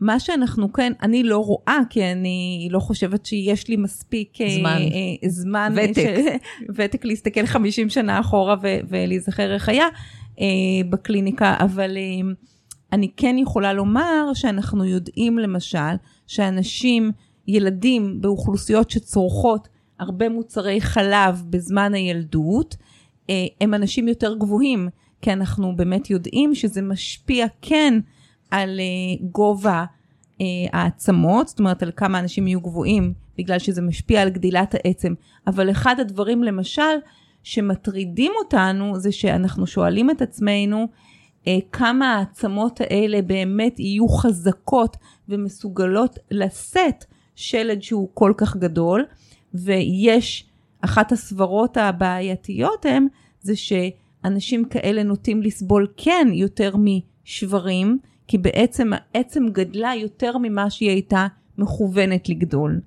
מה 0.00 0.20
שאנחנו 0.20 0.72
כן, 0.72 0.92
אני 1.02 1.22
לא 1.22 1.38
רואה, 1.38 1.78
כי 1.90 2.04
אני 2.04 2.68
לא 2.70 2.78
חושבת 2.78 3.26
שיש 3.26 3.68
לי 3.68 3.76
מספיק 3.76 4.40
אה, 4.40 4.48
זמן, 4.58 4.82
אה, 4.82 5.28
זמן 5.28 5.74
ותק, 5.76 6.16
ש... 6.16 6.48
ותק 6.76 7.04
להסתכל 7.04 7.46
50 7.46 7.90
שנה 7.90 8.20
אחורה 8.20 8.56
ו- 8.62 8.78
ולהיזכר 8.88 9.54
איך 9.54 9.68
היה 9.68 9.86
אה, 10.40 10.46
בקליניקה, 10.90 11.56
אבל 11.60 11.96
אה, 11.96 12.30
אני 12.92 13.10
כן 13.16 13.38
יכולה 13.38 13.72
לומר 13.72 14.30
שאנחנו 14.34 14.84
יודעים 14.84 15.38
למשל 15.38 15.94
שאנשים, 16.26 17.10
ילדים 17.48 18.20
באוכלוסיות 18.20 18.90
שצורכות 18.90 19.68
הרבה 19.98 20.28
מוצרי 20.28 20.80
חלב 20.80 21.42
בזמן 21.50 21.94
הילדות, 21.94 22.76
אה, 23.30 23.46
הם 23.60 23.74
אנשים 23.74 24.08
יותר 24.08 24.34
גבוהים, 24.34 24.88
כי 25.22 25.32
אנחנו 25.32 25.76
באמת 25.76 26.10
יודעים 26.10 26.54
שזה 26.54 26.82
משפיע 26.82 27.46
כן. 27.62 27.94
על 28.50 28.80
uh, 28.80 29.24
גובה 29.24 29.84
uh, 29.84 30.42
העצמות, 30.72 31.48
זאת 31.48 31.58
אומרת 31.58 31.82
על 31.82 31.90
כמה 31.96 32.18
אנשים 32.18 32.46
יהיו 32.46 32.60
גבוהים, 32.60 33.14
בגלל 33.38 33.58
שזה 33.58 33.82
משפיע 33.82 34.22
על 34.22 34.30
גדילת 34.30 34.74
העצם. 34.74 35.14
אבל 35.46 35.70
אחד 35.70 36.00
הדברים 36.00 36.42
למשל 36.42 36.82
שמטרידים 37.42 38.32
אותנו 38.44 38.98
זה 38.98 39.12
שאנחנו 39.12 39.66
שואלים 39.66 40.10
את 40.10 40.22
עצמנו 40.22 40.86
uh, 41.44 41.48
כמה 41.72 42.14
העצמות 42.14 42.80
האלה 42.80 43.22
באמת 43.22 43.80
יהיו 43.80 44.08
חזקות 44.08 44.96
ומסוגלות 45.28 46.18
לשאת 46.30 47.04
שלד 47.36 47.82
שהוא 47.82 48.08
כל 48.14 48.32
כך 48.36 48.56
גדול, 48.56 49.04
ויש, 49.54 50.50
אחת 50.80 51.12
הסברות 51.12 51.76
הבעייתיות 51.76 52.86
הם, 52.86 53.06
זה 53.40 53.52
שאנשים 53.56 54.64
כאלה 54.64 55.02
נוטים 55.02 55.42
לסבול 55.42 55.86
כן 55.96 56.28
יותר 56.32 56.74
משברים, 56.76 57.98
כי 58.28 58.38
בעצם 58.38 58.90
העצם 59.14 59.46
גדלה 59.52 59.92
יותר 59.94 60.38
ממה 60.38 60.70
שהיא 60.70 60.90
הייתה 60.90 61.26
מכוונת 61.58 62.28
לגדול. 62.28 62.80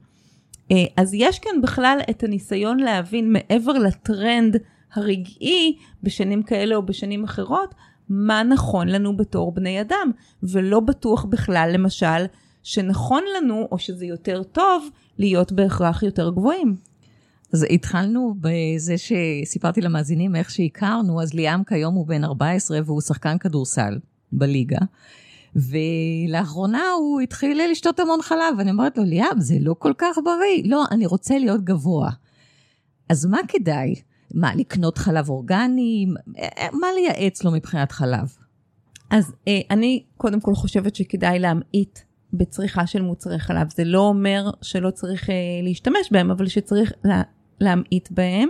אה, 0.72 0.86
אז 0.98 1.14
יש 1.14 1.40
כאן 1.40 1.62
בכלל 1.62 2.00
את 2.10 2.24
הניסיון 2.24 2.80
להבין 2.80 3.34
מעבר 3.34 3.72
לטרנד 3.72 4.58
הרגעי 4.94 5.76
בשנים 6.04 6.44
כאלה 6.44 6.76
או 6.76 6.86
בשנים 6.86 7.24
אחרות, 7.24 7.76
מה 8.10 8.44
נכון 8.44 8.88
לנו 8.88 9.18
בתור 9.18 9.52
בני 9.52 9.82
אדם, 9.82 10.12
ולא 10.44 10.80
בטוח 10.80 11.26
בכלל 11.26 11.70
למשל 11.74 12.26
שנכון 12.64 13.24
לנו, 13.38 13.68
או 13.72 13.80
שזה 13.80 14.06
יותר 14.06 14.44
טוב, 14.44 14.90
להיות 15.18 15.52
בהכרח 15.52 16.04
יותר 16.04 16.30
גבוהים. 16.30 16.76
אז 17.54 17.66
התחלנו 17.70 18.36
בזה 18.42 18.96
שסיפרתי 18.98 19.82
למאזינים 19.82 20.36
איך 20.36 20.50
שהכרנו, 20.50 21.22
אז 21.22 21.34
ליאם 21.34 21.64
כיום 21.64 21.96
הוא 21.96 22.08
בן 22.08 22.24
14 22.24 22.80
והוא 22.86 23.02
שחקן 23.02 23.38
כדורסל 23.38 24.00
בליגה. 24.32 24.80
ולאחרונה 25.56 26.84
הוא 27.00 27.22
התחיל 27.22 27.62
לשתות 27.72 28.00
המון 28.00 28.22
חלב, 28.22 28.56
ואני 28.58 28.72
אומרת 28.72 28.98
לו, 28.98 29.04
ליאם, 29.04 29.40
זה 29.40 29.56
לא 29.60 29.76
כל 29.80 29.94
כך 29.98 30.18
בריא. 30.24 30.64
לא, 30.66 30.84
אני 30.92 31.06
רוצה 31.06 31.38
להיות 31.38 31.64
גבוה. 31.64 32.10
אז 33.10 33.26
מה 33.26 33.38
כדאי? 33.48 33.96
מה, 34.34 34.56
לקנות 34.56 34.98
חלב 34.98 35.30
אורגני? 35.30 36.06
מה 36.74 36.88
לייעץ 36.96 37.44
לו 37.44 37.52
מבחינת 37.52 37.92
חלב? 37.92 38.36
אז 39.10 39.34
אה, 39.48 39.60
אני 39.70 40.04
קודם 40.18 40.42
כל 40.42 40.56
חושבת 40.56 40.96
שכדאי 40.96 41.40
להמעיט 41.40 42.00
בצריכה 42.34 42.88
של 42.88 43.02
מוצרי 43.02 43.40
חלב. 43.40 43.70
זה 43.76 43.84
לא 43.84 44.00
אומר 44.00 44.50
שלא 44.62 44.92
צריך 44.92 45.30
אה, 45.30 45.36
להשתמש 45.64 46.12
בהם, 46.12 46.32
אבל 46.32 46.48
שצריך 46.48 46.94
לה, 47.04 47.22
להמעיט 47.60 48.12
בהם. 48.12 48.50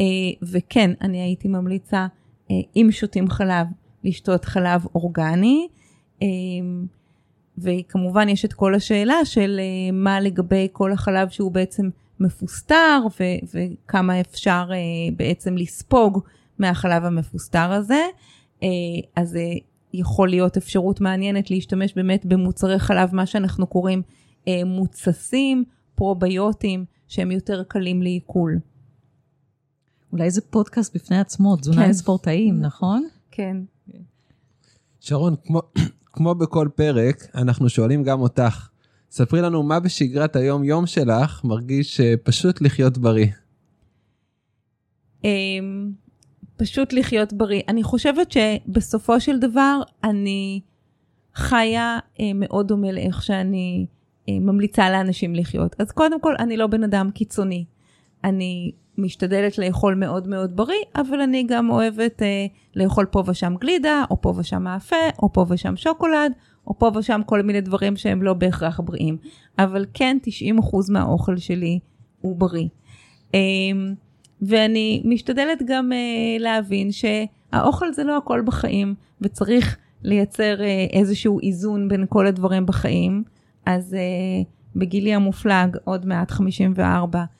אה, 0.00 0.04
וכן, 0.42 0.90
אני 1.00 1.20
הייתי 1.20 1.48
ממליצה, 1.48 2.06
אה, 2.50 2.56
אם 2.76 2.88
שותים 2.90 3.30
חלב, 3.30 3.66
לשתות 4.04 4.44
חלב 4.44 4.86
אורגני. 4.94 5.68
אה, 6.22 6.26
וכמובן 7.58 8.28
יש 8.28 8.44
את 8.44 8.52
כל 8.52 8.74
השאלה 8.74 9.24
של 9.24 9.60
אה, 9.60 9.92
מה 9.92 10.20
לגבי 10.20 10.68
כל 10.72 10.92
החלב 10.92 11.28
שהוא 11.28 11.52
בעצם 11.52 11.90
מפוסטר 12.20 13.00
ו- 13.20 13.58
וכמה 13.84 14.20
אפשר 14.20 14.68
אה, 14.72 14.76
בעצם 15.16 15.56
לספוג 15.56 16.18
מהחלב 16.58 17.04
המפוסטר 17.04 17.72
הזה. 17.72 18.02
אה, 18.62 18.68
אז 19.16 19.36
אה, 19.36 19.42
יכול 19.94 20.28
להיות 20.28 20.56
אפשרות 20.56 21.00
מעניינת 21.00 21.50
להשתמש 21.50 21.94
באמת 21.94 22.26
במוצרי 22.26 22.78
חלב, 22.78 23.14
מה 23.14 23.26
שאנחנו 23.26 23.66
קוראים 23.66 24.02
מוצסים, 24.66 25.64
פרוביוטים, 25.94 26.84
שהם 27.08 27.30
יותר 27.30 27.62
קלים 27.62 28.02
לעיכול. 28.02 28.58
אולי 30.12 30.30
זה 30.30 30.40
פודקאסט 30.40 30.96
בפני 30.96 31.18
עצמו, 31.18 31.56
תזונה 31.56 31.82
כן. 31.82 31.90
לספורטאים, 31.90 32.60
נכון? 32.60 33.08
כן. 33.30 33.56
שרון, 35.00 35.34
כמו, 35.44 35.60
כמו 36.12 36.34
בכל 36.34 36.68
פרק, 36.74 37.26
אנחנו 37.34 37.68
שואלים 37.68 38.02
גם 38.02 38.20
אותך, 38.20 38.68
ספרי 39.10 39.40
לנו 39.40 39.62
מה 39.62 39.80
בשגרת 39.80 40.36
היום-יום 40.36 40.86
שלך 40.86 41.44
מרגיש 41.44 42.00
אה, 42.00 42.14
פשוט 42.22 42.60
לחיות 42.60 42.98
בריא. 42.98 43.26
אמ, 45.24 45.90
פשוט 46.56 46.92
לחיות 46.92 47.32
בריא. 47.32 47.62
אני 47.68 47.82
חושבת 47.82 48.32
שבסופו 48.32 49.20
של 49.20 49.38
דבר 49.38 49.80
אני 50.04 50.60
חיה 51.34 51.98
אה, 52.20 52.30
מאוד 52.34 52.68
דומה 52.68 52.92
לאיך 52.92 53.22
שאני 53.22 53.86
אה, 54.28 54.34
ממליצה 54.40 54.90
לאנשים 54.90 55.34
לחיות. 55.34 55.76
אז 55.78 55.92
קודם 55.92 56.20
כל, 56.20 56.34
אני 56.38 56.56
לא 56.56 56.66
בן 56.66 56.84
אדם 56.84 57.10
קיצוני. 57.10 57.64
אני 58.24 58.72
משתדלת 58.98 59.58
לאכול 59.58 59.94
מאוד 59.94 60.28
מאוד 60.28 60.56
בריא, 60.56 60.84
אבל 60.96 61.20
אני 61.20 61.44
גם 61.48 61.70
אוהבת 61.70 62.22
אה, 62.22 62.46
לאכול 62.76 63.06
פה 63.06 63.22
ושם 63.26 63.54
גלידה, 63.60 64.04
או 64.10 64.20
פה 64.20 64.34
ושם 64.36 64.62
מאפה, 64.62 64.96
או 65.22 65.32
פה 65.32 65.46
ושם 65.48 65.76
שוקולד, 65.76 66.32
או 66.66 66.78
פה 66.78 66.90
ושם 66.94 67.20
כל 67.26 67.42
מיני 67.42 67.60
דברים 67.60 67.96
שהם 67.96 68.22
לא 68.22 68.34
בהכרח 68.34 68.80
בריאים. 68.80 69.16
אבל 69.58 69.86
כן, 69.94 70.18
90% 70.58 70.92
מהאוכל 70.92 71.36
שלי 71.36 71.78
הוא 72.20 72.36
בריא. 72.36 72.68
אה, 73.34 73.40
ואני 74.42 75.02
משתדלת 75.04 75.62
גם 75.66 75.92
uh, 75.92 76.42
להבין 76.42 76.88
שהאוכל 76.92 77.92
זה 77.92 78.04
לא 78.04 78.16
הכל 78.16 78.42
בחיים, 78.44 78.94
וצריך 79.20 79.76
לייצר 80.02 80.56
uh, 80.58 80.92
איזשהו 80.92 81.40
איזון 81.40 81.88
בין 81.88 82.04
כל 82.08 82.26
הדברים 82.26 82.66
בחיים. 82.66 83.22
אז 83.66 83.96
uh, 83.96 84.46
בגילי 84.76 85.14
המופלג, 85.14 85.76
עוד 85.84 86.06
מעט 86.06 86.30
54, 86.30 87.18
uh, 87.18 87.39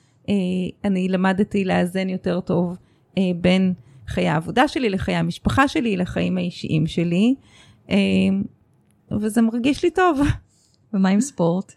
אני 0.83 1.07
למדתי 1.09 1.65
לאזן 1.65 2.09
יותר 2.09 2.39
טוב 2.39 2.77
uh, 3.09 3.19
בין 3.41 3.73
חיי 4.07 4.27
העבודה 4.27 4.67
שלי 4.67 4.89
לחיי 4.89 5.15
המשפחה 5.15 5.67
שלי, 5.67 5.97
לחיים 5.97 6.37
האישיים 6.37 6.87
שלי, 6.87 7.35
uh, 7.87 7.91
וזה 9.21 9.41
מרגיש 9.41 9.83
לי 9.83 9.91
טוב. 9.91 10.19
ומה 10.93 11.09
עם 11.09 11.21
ספורט? 11.21 11.73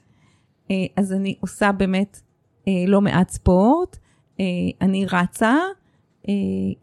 אז 0.96 1.12
אני 1.12 1.34
עושה 1.40 1.72
באמת 1.72 2.20
לא 2.86 3.00
מעט 3.00 3.30
ספורט. 3.30 3.96
אה, 4.40 4.44
אני 4.80 5.06
רצה, 5.06 5.56
אה, 6.28 6.34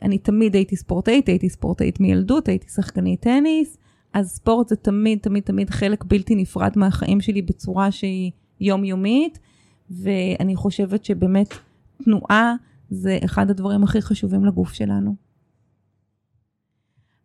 אני 0.02 0.18
תמיד 0.18 0.56
הייתי 0.56 0.76
ספורטאית, 0.76 1.28
הייתי 1.28 1.50
ספורטאית 1.50 2.00
מילדות, 2.00 2.48
הייתי 2.48 2.70
שחקנית 2.70 3.22
טניס, 3.22 3.78
אז 4.14 4.30
ספורט 4.32 4.68
זה 4.68 4.76
תמיד 4.76 5.20
תמיד 5.20 5.44
תמיד 5.44 5.70
חלק 5.70 6.04
בלתי 6.04 6.36
נפרד 6.36 6.72
מהחיים 6.76 7.22
שלי 7.22 7.42
בצורה 7.42 7.92
שהיא 7.92 8.32
יומיומית, 8.60 9.40
ואני 10.04 10.56
חושבת 10.56 11.06
שבאמת 11.06 11.54
תנועה 12.04 12.56
זה 12.90 13.20
אחד 13.26 13.50
הדברים 13.50 13.84
הכי 13.84 14.02
חשובים 14.02 14.46
לגוף 14.46 14.74
שלנו. 14.74 15.16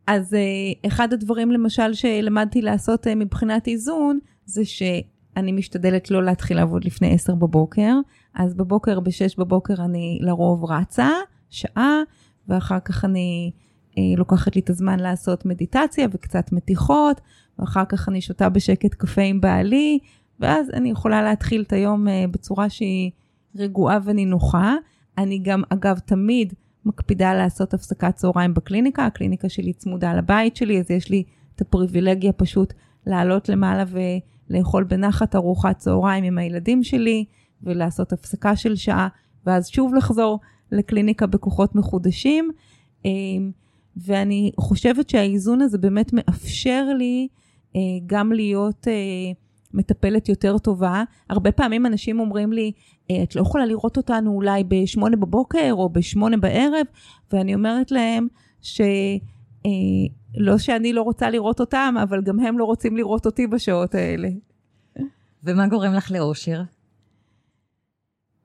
אז 0.06 0.34
אה, 0.34 0.88
אחד 0.88 1.12
הדברים 1.12 1.50
למשל 1.50 1.94
שלמדתי 1.94 2.62
לעשות 2.62 3.06
מבחינת 3.06 3.68
איזון, 3.68 4.18
זה 4.44 4.64
שאני 4.64 5.52
משתדלת 5.52 6.10
לא 6.10 6.24
להתחיל 6.24 6.56
לעבוד 6.56 6.84
לפני 6.84 7.14
10 7.14 7.34
בבוקר, 7.34 7.92
אז 8.34 8.54
בבוקר, 8.54 9.00
ב-6 9.00 9.34
בבוקר 9.38 9.74
אני 9.84 10.18
לרוב 10.22 10.64
רצה, 10.64 11.10
שעה, 11.50 12.00
ואחר 12.48 12.80
כך 12.80 13.04
אני 13.04 13.50
אה, 13.98 14.02
לוקחת 14.16 14.56
לי 14.56 14.60
את 14.60 14.70
הזמן 14.70 15.00
לעשות 15.00 15.46
מדיטציה 15.46 16.08
וקצת 16.12 16.52
מתיחות, 16.52 17.20
ואחר 17.58 17.84
כך 17.88 18.08
אני 18.08 18.20
שותה 18.20 18.48
בשקט 18.48 18.94
קפה 18.94 19.22
עם 19.22 19.40
בעלי, 19.40 19.98
ואז 20.40 20.70
אני 20.70 20.90
יכולה 20.90 21.22
להתחיל 21.22 21.62
את 21.62 21.72
היום 21.72 22.08
אה, 22.08 22.24
בצורה 22.30 22.70
שהיא 22.70 23.10
רגועה 23.56 23.98
ונינוחה. 24.04 24.74
אני 25.18 25.38
גם, 25.38 25.62
אגב, 25.70 25.98
תמיד 25.98 26.52
מקפידה 26.84 27.34
לעשות 27.34 27.74
הפסקת 27.74 28.14
צהריים 28.14 28.54
בקליניקה, 28.54 29.06
הקליניקה 29.06 29.48
שלי 29.48 29.72
צמודה 29.72 30.14
לבית 30.14 30.56
שלי, 30.56 30.80
אז 30.80 30.90
יש 30.90 31.10
לי 31.10 31.22
את 31.54 31.60
הפריבילגיה 31.60 32.32
פשוט 32.32 32.72
לעלות 33.06 33.48
למעלה 33.48 33.84
ולאכול 34.50 34.84
בנחת 34.84 35.36
ארוחת 35.36 35.78
צהריים 35.78 36.24
עם 36.24 36.38
הילדים 36.38 36.82
שלי. 36.82 37.24
ולעשות 37.62 38.12
הפסקה 38.12 38.56
של 38.56 38.76
שעה, 38.76 39.08
ואז 39.46 39.68
שוב 39.68 39.94
לחזור 39.94 40.40
לקליניקה 40.72 41.26
בכוחות 41.26 41.74
מחודשים. 41.74 42.50
אמ, 43.04 43.50
ואני 43.96 44.50
חושבת 44.60 45.10
שהאיזון 45.10 45.60
הזה 45.60 45.78
באמת 45.78 46.12
מאפשר 46.12 46.84
לי 46.98 47.28
אה, 47.76 47.80
גם 48.06 48.32
להיות 48.32 48.88
אה, 48.88 48.92
מטפלת 49.76 50.28
יותר 50.28 50.58
טובה. 50.58 51.04
הרבה 51.30 51.52
פעמים 51.52 51.86
אנשים 51.86 52.20
אומרים 52.20 52.52
לי, 52.52 52.72
אה, 53.10 53.22
את 53.22 53.36
לא 53.36 53.40
יכולה 53.40 53.66
לראות 53.66 53.96
אותנו 53.96 54.30
אולי 54.30 54.64
בשמונה 54.64 55.16
בבוקר 55.16 55.72
או 55.72 55.88
בשמונה 55.88 56.36
בערב, 56.36 56.86
ואני 57.32 57.54
אומרת 57.54 57.90
להם 57.90 58.26
ש... 58.62 58.80
לא 60.36 60.58
שאני 60.58 60.92
לא 60.92 61.02
רוצה 61.02 61.30
לראות 61.30 61.60
אותם, 61.60 61.94
אבל 62.02 62.22
גם 62.22 62.40
הם 62.40 62.58
לא 62.58 62.64
רוצים 62.64 62.96
לראות 62.96 63.26
אותי 63.26 63.46
בשעות 63.46 63.94
האלה. 63.94 64.28
ומה 65.44 65.66
גורם 65.66 65.92
לך 65.92 66.10
לאושר? 66.10 66.62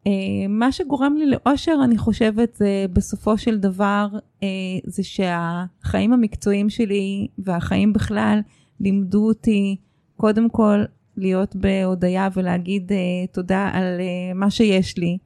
Uh, 0.07 0.11
מה 0.49 0.71
שגורם 0.71 1.15
לי 1.17 1.25
לאושר, 1.25 1.75
אני 1.83 1.97
חושבת, 1.97 2.55
זה 2.55 2.85
בסופו 2.93 3.37
של 3.37 3.59
דבר, 3.59 4.07
זה 4.85 5.03
שהחיים 5.03 6.13
המקצועיים 6.13 6.69
שלי 6.69 7.27
והחיים 7.37 7.93
בכלל 7.93 8.39
לימדו 8.79 9.27
אותי, 9.27 9.75
קודם 10.17 10.49
כל, 10.49 10.83
להיות 11.21 11.55
בהודיה 11.55 12.29
ולהגיד 12.33 12.91
uh, 12.91 13.33
תודה 13.33 13.69
על 13.73 13.99
uh, 13.99 14.37
מה 14.37 14.51
שיש 14.51 14.97
לי 14.97 15.17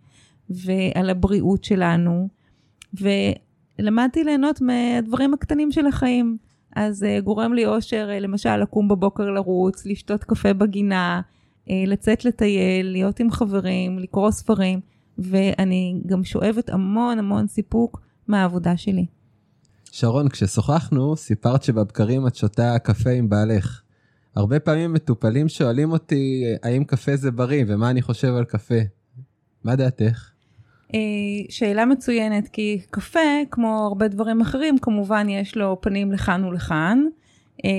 ועל 0.49 1.09
הבריאות 1.09 1.63
שלנו. 1.63 2.27
ולמדתי 2.93 4.23
ליהנות 4.23 4.61
מהדברים 4.61 5.33
הקטנים 5.33 5.71
של 5.71 5.87
החיים. 5.87 6.37
אז 6.75 7.03
uh, 7.03 7.21
גורם 7.21 7.53
לי 7.53 7.65
אושר, 7.65 8.09
למשל, 8.21 8.57
לקום 8.57 8.87
בבוקר 8.87 9.29
לרוץ, 9.29 9.85
לשתות 9.85 10.23
קפה 10.23 10.53
בגינה, 10.53 11.21
אה, 11.69 11.83
לצאת 11.87 12.25
לטייל, 12.25 12.91
להיות 12.91 13.19
עם 13.19 13.31
חברים, 13.31 13.99
לקרוא 13.99 14.31
ספרים, 14.31 14.79
ואני 15.17 16.01
גם 16.05 16.23
שואבת 16.23 16.69
המון 16.69 17.19
המון 17.19 17.47
סיפוק 17.47 18.01
מהעבודה 18.27 18.77
שלי. 18.77 19.05
שרון, 19.91 20.29
כששוחחנו, 20.29 21.15
סיפרת 21.15 21.63
שבבקרים 21.63 22.27
את 22.27 22.35
שותה 22.35 22.79
קפה 22.83 23.09
עם 23.09 23.29
בעלך. 23.29 23.81
הרבה 24.35 24.59
פעמים 24.59 24.93
מטופלים 24.93 25.49
שואלים 25.49 25.91
אותי 25.91 26.43
האם 26.63 26.83
קפה 26.83 27.15
זה 27.15 27.31
בריא 27.31 27.63
ומה 27.67 27.89
אני 27.89 28.01
חושב 28.01 28.35
על 28.35 28.45
קפה. 28.45 28.79
מה 29.63 29.75
דעתך? 29.75 30.29
אה, 30.93 30.99
שאלה 31.49 31.85
מצוינת, 31.85 32.47
כי 32.47 32.81
קפה, 32.91 33.19
כמו 33.51 33.87
הרבה 33.91 34.07
דברים 34.07 34.41
אחרים, 34.41 34.77
כמובן 34.79 35.29
יש 35.29 35.57
לו 35.57 35.77
פנים 35.81 36.11
לכאן 36.11 36.43
ולכאן. 36.43 37.03
אה, 37.65 37.69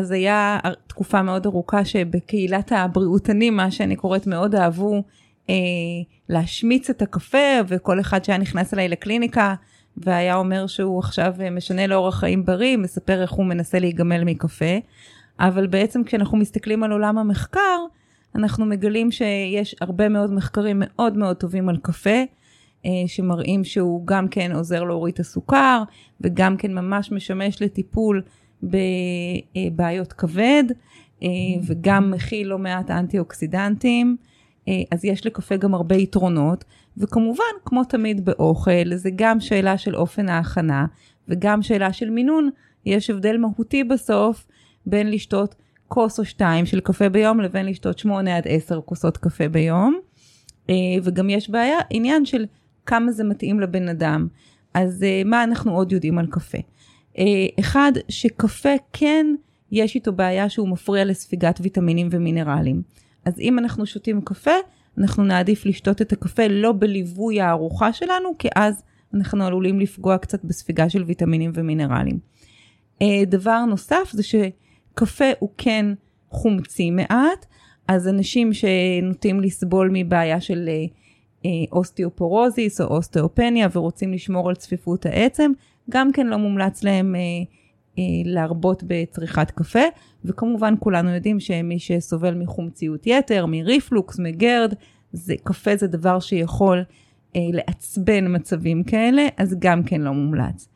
אז 0.00 0.10
היה 0.10 0.58
תקופה 0.86 1.22
מאוד 1.22 1.46
ארוכה 1.46 1.84
שבקהילת 1.84 2.72
הבריאותנים, 2.72 3.56
מה 3.56 3.70
שאני 3.70 3.96
קוראת, 3.96 4.26
מאוד 4.26 4.54
אהבו 4.54 5.02
אה, 5.50 5.54
להשמיץ 6.28 6.90
את 6.90 7.02
הקפה, 7.02 7.38
וכל 7.68 8.00
אחד 8.00 8.24
שהיה 8.24 8.38
נכנס 8.38 8.74
אליי 8.74 8.88
לקליניקה 8.88 9.54
והיה 9.96 10.36
אומר 10.36 10.66
שהוא 10.66 10.98
עכשיו 10.98 11.34
אה, 11.40 11.50
משנה 11.50 11.86
לאורח 11.86 12.18
חיים 12.18 12.44
בריא, 12.44 12.76
מספר 12.76 13.22
איך 13.22 13.30
הוא 13.30 13.46
מנסה 13.46 13.78
להיגמל 13.78 14.24
מקפה. 14.24 14.74
אבל 15.40 15.66
בעצם 15.66 16.04
כשאנחנו 16.04 16.38
מסתכלים 16.38 16.82
על 16.82 16.92
עולם 16.92 17.18
המחקר, 17.18 17.78
אנחנו 18.34 18.66
מגלים 18.66 19.10
שיש 19.10 19.76
הרבה 19.80 20.08
מאוד 20.08 20.32
מחקרים 20.32 20.82
מאוד 20.84 21.16
מאוד 21.16 21.36
טובים 21.36 21.68
על 21.68 21.76
קפה, 21.76 22.22
אה, 22.86 22.90
שמראים 23.06 23.64
שהוא 23.64 24.06
גם 24.06 24.28
כן 24.28 24.52
עוזר 24.52 24.84
להוריד 24.84 25.14
את 25.14 25.20
הסוכר, 25.20 25.82
וגם 26.20 26.56
כן 26.56 26.74
ממש 26.74 27.12
משמש 27.12 27.62
לטיפול 27.62 28.22
בבעיות 28.62 30.12
כבד, 30.12 30.64
אה, 31.22 31.28
וגם 31.66 32.10
מכיל 32.10 32.48
לא 32.48 32.58
מעט 32.58 32.90
אנטי 32.90 33.18
אוקסידנטים. 33.18 34.16
אז 34.90 35.04
יש 35.04 35.26
לקפה 35.26 35.56
גם 35.56 35.74
הרבה 35.74 35.96
יתרונות, 35.96 36.64
וכמובן, 36.96 37.52
כמו 37.64 37.84
תמיד 37.84 38.24
באוכל, 38.24 38.94
זה 38.94 39.10
גם 39.16 39.40
שאלה 39.40 39.78
של 39.78 39.96
אופן 39.96 40.28
ההכנה, 40.28 40.86
וגם 41.28 41.62
שאלה 41.62 41.92
של 41.92 42.10
מינון. 42.10 42.50
יש 42.86 43.10
הבדל 43.10 43.36
מהותי 43.36 43.84
בסוף 43.84 44.46
בין 44.86 45.10
לשתות 45.10 45.54
כוס 45.88 46.18
או 46.18 46.24
שתיים 46.24 46.66
של 46.66 46.80
קפה 46.80 47.08
ביום 47.08 47.40
לבין 47.40 47.66
לשתות 47.66 47.98
שמונה 47.98 48.36
עד 48.36 48.44
עשר 48.48 48.80
כוסות 48.84 49.16
קפה 49.16 49.48
ביום. 49.48 50.00
אה, 50.70 50.74
וגם 51.02 51.30
יש 51.30 51.50
בעיה, 51.50 51.78
עניין 51.90 52.24
של 52.24 52.46
כמה 52.86 53.12
זה 53.12 53.24
מתאים 53.24 53.60
לבן 53.60 53.88
אדם. 53.88 54.28
אז 54.74 55.02
אה, 55.02 55.22
מה 55.24 55.44
אנחנו 55.44 55.74
עוד 55.74 55.92
יודעים 55.92 56.18
על 56.18 56.26
קפה? 56.26 56.58
אה, 57.18 57.24
אחד, 57.60 57.92
שקפה 58.08 58.74
כן 58.92 59.26
יש 59.72 59.94
איתו 59.94 60.12
בעיה 60.12 60.48
שהוא 60.48 60.68
מפריע 60.68 61.04
לספיגת 61.04 61.58
ויטמינים 61.62 62.08
ומינרלים. 62.10 62.82
אז 63.24 63.40
אם 63.40 63.58
אנחנו 63.58 63.86
שותים 63.86 64.20
קפה, 64.20 64.54
אנחנו 64.98 65.24
נעדיף 65.24 65.66
לשתות 65.66 66.02
את 66.02 66.12
הקפה 66.12 66.48
לא 66.48 66.72
בליווי 66.78 67.40
הארוחה 67.40 67.92
שלנו, 67.92 68.28
כי 68.38 68.48
אז 68.54 68.82
אנחנו 69.14 69.44
עלולים 69.44 69.80
לפגוע 69.80 70.18
קצת 70.18 70.44
בספיגה 70.44 70.90
של 70.90 71.02
ויטמינים 71.02 71.50
ומינרלים. 71.54 72.18
דבר 73.26 73.64
נוסף 73.64 74.10
זה 74.12 74.22
ש... 74.22 74.34
קפה 74.94 75.24
הוא 75.38 75.50
כן 75.58 75.86
חומצי 76.30 76.90
מעט, 76.90 77.46
אז 77.88 78.08
אנשים 78.08 78.50
שנוטים 78.52 79.40
לסבול 79.40 79.90
מבעיה 79.92 80.40
של 80.40 80.68
אה, 80.68 80.84
אה, 81.44 81.50
אוסטיאופורוזיס 81.72 82.80
או 82.80 82.86
אוסטאופניה 82.86 83.68
ורוצים 83.72 84.12
לשמור 84.12 84.48
על 84.48 84.54
צפיפות 84.54 85.06
העצם, 85.06 85.52
גם 85.90 86.12
כן 86.12 86.26
לא 86.26 86.36
מומלץ 86.36 86.84
להם 86.84 87.14
אה, 87.14 87.20
להרבות 88.24 88.82
בצריכת 88.86 89.50
קפה, 89.50 89.82
וכמובן 90.24 90.74
כולנו 90.80 91.10
יודעים 91.10 91.40
שמי 91.40 91.78
שסובל 91.78 92.34
מחומציות 92.34 93.06
יתר, 93.06 93.46
מריפלוקס, 93.48 94.18
מגרד, 94.18 94.74
זה, 95.12 95.34
קפה 95.44 95.76
זה 95.76 95.86
דבר 95.86 96.20
שיכול 96.20 96.82
לעצבן 97.34 98.36
מצבים 98.36 98.84
כאלה, 98.84 99.26
אז 99.36 99.56
גם 99.58 99.82
כן 99.82 100.00
לא 100.00 100.12
מומלץ. 100.12 100.68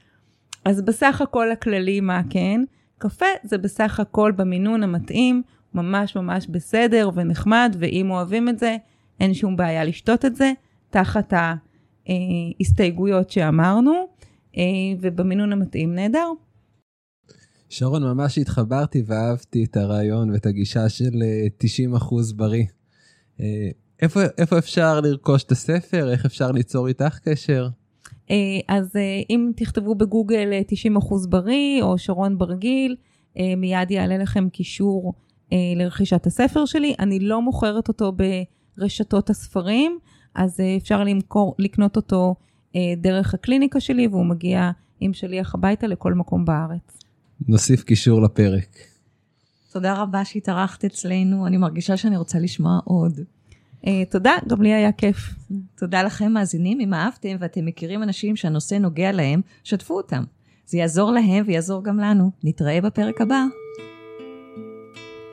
אז 0.65 0.83
בסך 0.83 1.21
הכל 1.21 1.51
הכללי 1.51 2.01
מה 2.01 2.21
כן? 2.31 2.61
קפה 2.99 3.27
זה 3.45 3.59
בסך 3.59 4.01
הכל 4.01 4.33
במינון 4.37 4.83
המתאים, 4.83 5.43
ממש 5.75 6.17
ממש 6.17 6.47
בסדר 6.47 7.11
ונחמד, 7.15 7.77
ואם 7.79 8.11
אוהבים 8.11 8.49
את 8.49 8.59
זה, 8.59 8.77
אין 9.21 9.35
שום 9.35 9.57
בעיה 9.57 9.85
לשתות 9.85 10.25
את 10.25 10.37
זה, 10.37 10.53
תחת 10.91 11.33
ההסתייגויות 12.07 13.31
שאמרנו, 13.31 13.93
אה, 14.57 14.63
ובמינון 15.01 15.53
המתאים 15.53 15.95
נהדר. 15.95 16.29
שרון, 17.69 18.03
ממש 18.03 18.39
התחברתי 18.39 19.03
ואהבתי 19.07 19.65
את 19.65 19.77
הרעיון 19.77 20.31
ואת 20.31 20.47
הגישה 20.47 20.89
של 20.89 21.23
90% 21.59 22.31
אה, 22.31 22.37
בריא. 22.37 22.65
אה, 23.41 23.71
איפה, 24.03 24.21
איפה 24.39 24.59
אפשר 24.59 25.01
לרכוש 25.01 25.45
את 25.45 25.53
הספר? 25.53 26.11
איך 26.13 26.27
אפשר 26.27 26.53
ליצור 26.53 26.89
איתך 26.89 27.19
קשר? 27.19 27.69
אה, 28.31 28.37
אז 28.69 28.97
אה, 28.97 29.21
אם 29.31 29.51
תכתבו 29.57 29.95
בגוגל 29.95 30.51
90% 30.53 31.13
אה, 31.13 31.19
בריא 31.29 31.83
או 31.83 31.99
שרון 31.99 32.39
ברגיל, 32.39 32.97
מיד 33.57 33.91
יעלה 33.91 34.19
לכם 34.19 34.49
קישור 34.49 35.15
לרכישת 35.77 36.27
הספר 36.27 36.65
שלי. 36.65 36.95
אני 36.99 37.21
לא 37.21 37.43
מוכרת 37.43 37.89
אותו 37.89 38.13
ברשתות 38.79 39.31
הספרים, 39.31 39.99
אז 40.35 40.61
אפשר 40.77 41.05
למכור, 41.05 41.55
לקנות 41.59 41.97
אותו 41.97 42.35
דרך 42.97 43.35
הקליניקה 43.35 43.81
שלי, 43.81 44.07
והוא 44.07 44.27
מגיע 44.27 44.71
עם 45.01 45.13
שליח 45.13 45.55
הביתה 45.55 45.87
לכל 45.87 46.15
מקום 46.15 46.45
בארץ. 46.45 46.99
נוסיף 47.49 47.83
קישור 47.83 48.23
לפרק. 48.23 48.79
תודה 49.73 50.03
רבה 50.03 50.25
שהתארחת 50.25 50.85
אצלנו, 50.85 51.47
אני 51.47 51.57
מרגישה 51.57 51.97
שאני 51.97 52.17
רוצה 52.17 52.39
לשמוע 52.39 52.79
עוד. 52.85 53.21
אה, 53.87 54.05
תודה, 54.11 54.37
גם 54.49 54.63
לי 54.63 54.73
היה 54.73 54.93
כיף. 54.93 55.17
תודה 55.79 56.03
לכם 56.03 56.33
מאזינים, 56.33 56.81
אם 56.81 56.95
אהבתם 56.95 57.37
ואתם 57.41 57.67
מכירים 57.67 58.03
אנשים 58.03 58.37
שהנושא 58.37 58.75
נוגע 58.75 59.13
להם, 59.13 59.41
שתפו 59.65 59.97
אותם. 59.97 60.25
זה 60.67 60.79
יעזור 60.79 61.13
להם 61.13 61.45
ויעזור 61.47 61.85
גם 61.85 61.99
לנו. 61.99 62.31
נתראה 62.45 62.81
בפרק 62.81 63.21
הבא. 63.21 63.45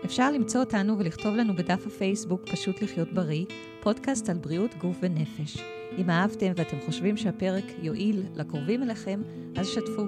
אפשר 0.05 0.31
למצוא 0.31 0.59
אותנו 0.59 0.99
ולכתוב 0.99 1.35
לנו 1.35 1.55
בדף 1.55 1.87
הפייסבוק 1.87 2.41
פשוט 2.49 2.81
לחיות 2.81 3.13
בריא, 3.13 3.45
פודקאסט 3.81 4.29
על 4.29 4.37
בריאות 4.37 4.75
גוף 4.81 4.97
ונפש. 5.01 5.57
אם 5.97 6.09
אהבתם 6.09 6.51
ואתם 6.55 6.77
חושבים 6.85 7.17
שהפרק 7.17 7.65
יועיל 7.81 8.23
לקרובים 8.35 8.83
אליכם, 8.83 9.21
אז 9.55 9.67
שתפו. 9.67 10.03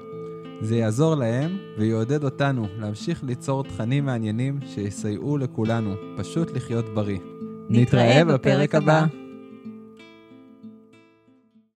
זה 0.61 0.75
יעזור 0.75 1.15
להם 1.15 1.57
ויעודד 1.77 2.23
אותנו 2.23 2.67
להמשיך 2.79 3.23
ליצור 3.23 3.63
תכנים 3.63 4.05
מעניינים 4.05 4.59
שיסייעו 4.65 5.37
לכולנו 5.37 5.95
פשוט 6.17 6.51
לחיות 6.51 6.85
בריא. 6.93 7.34
נתראה 7.69 8.25
בפרק 8.25 8.75
הבא. 8.75 9.05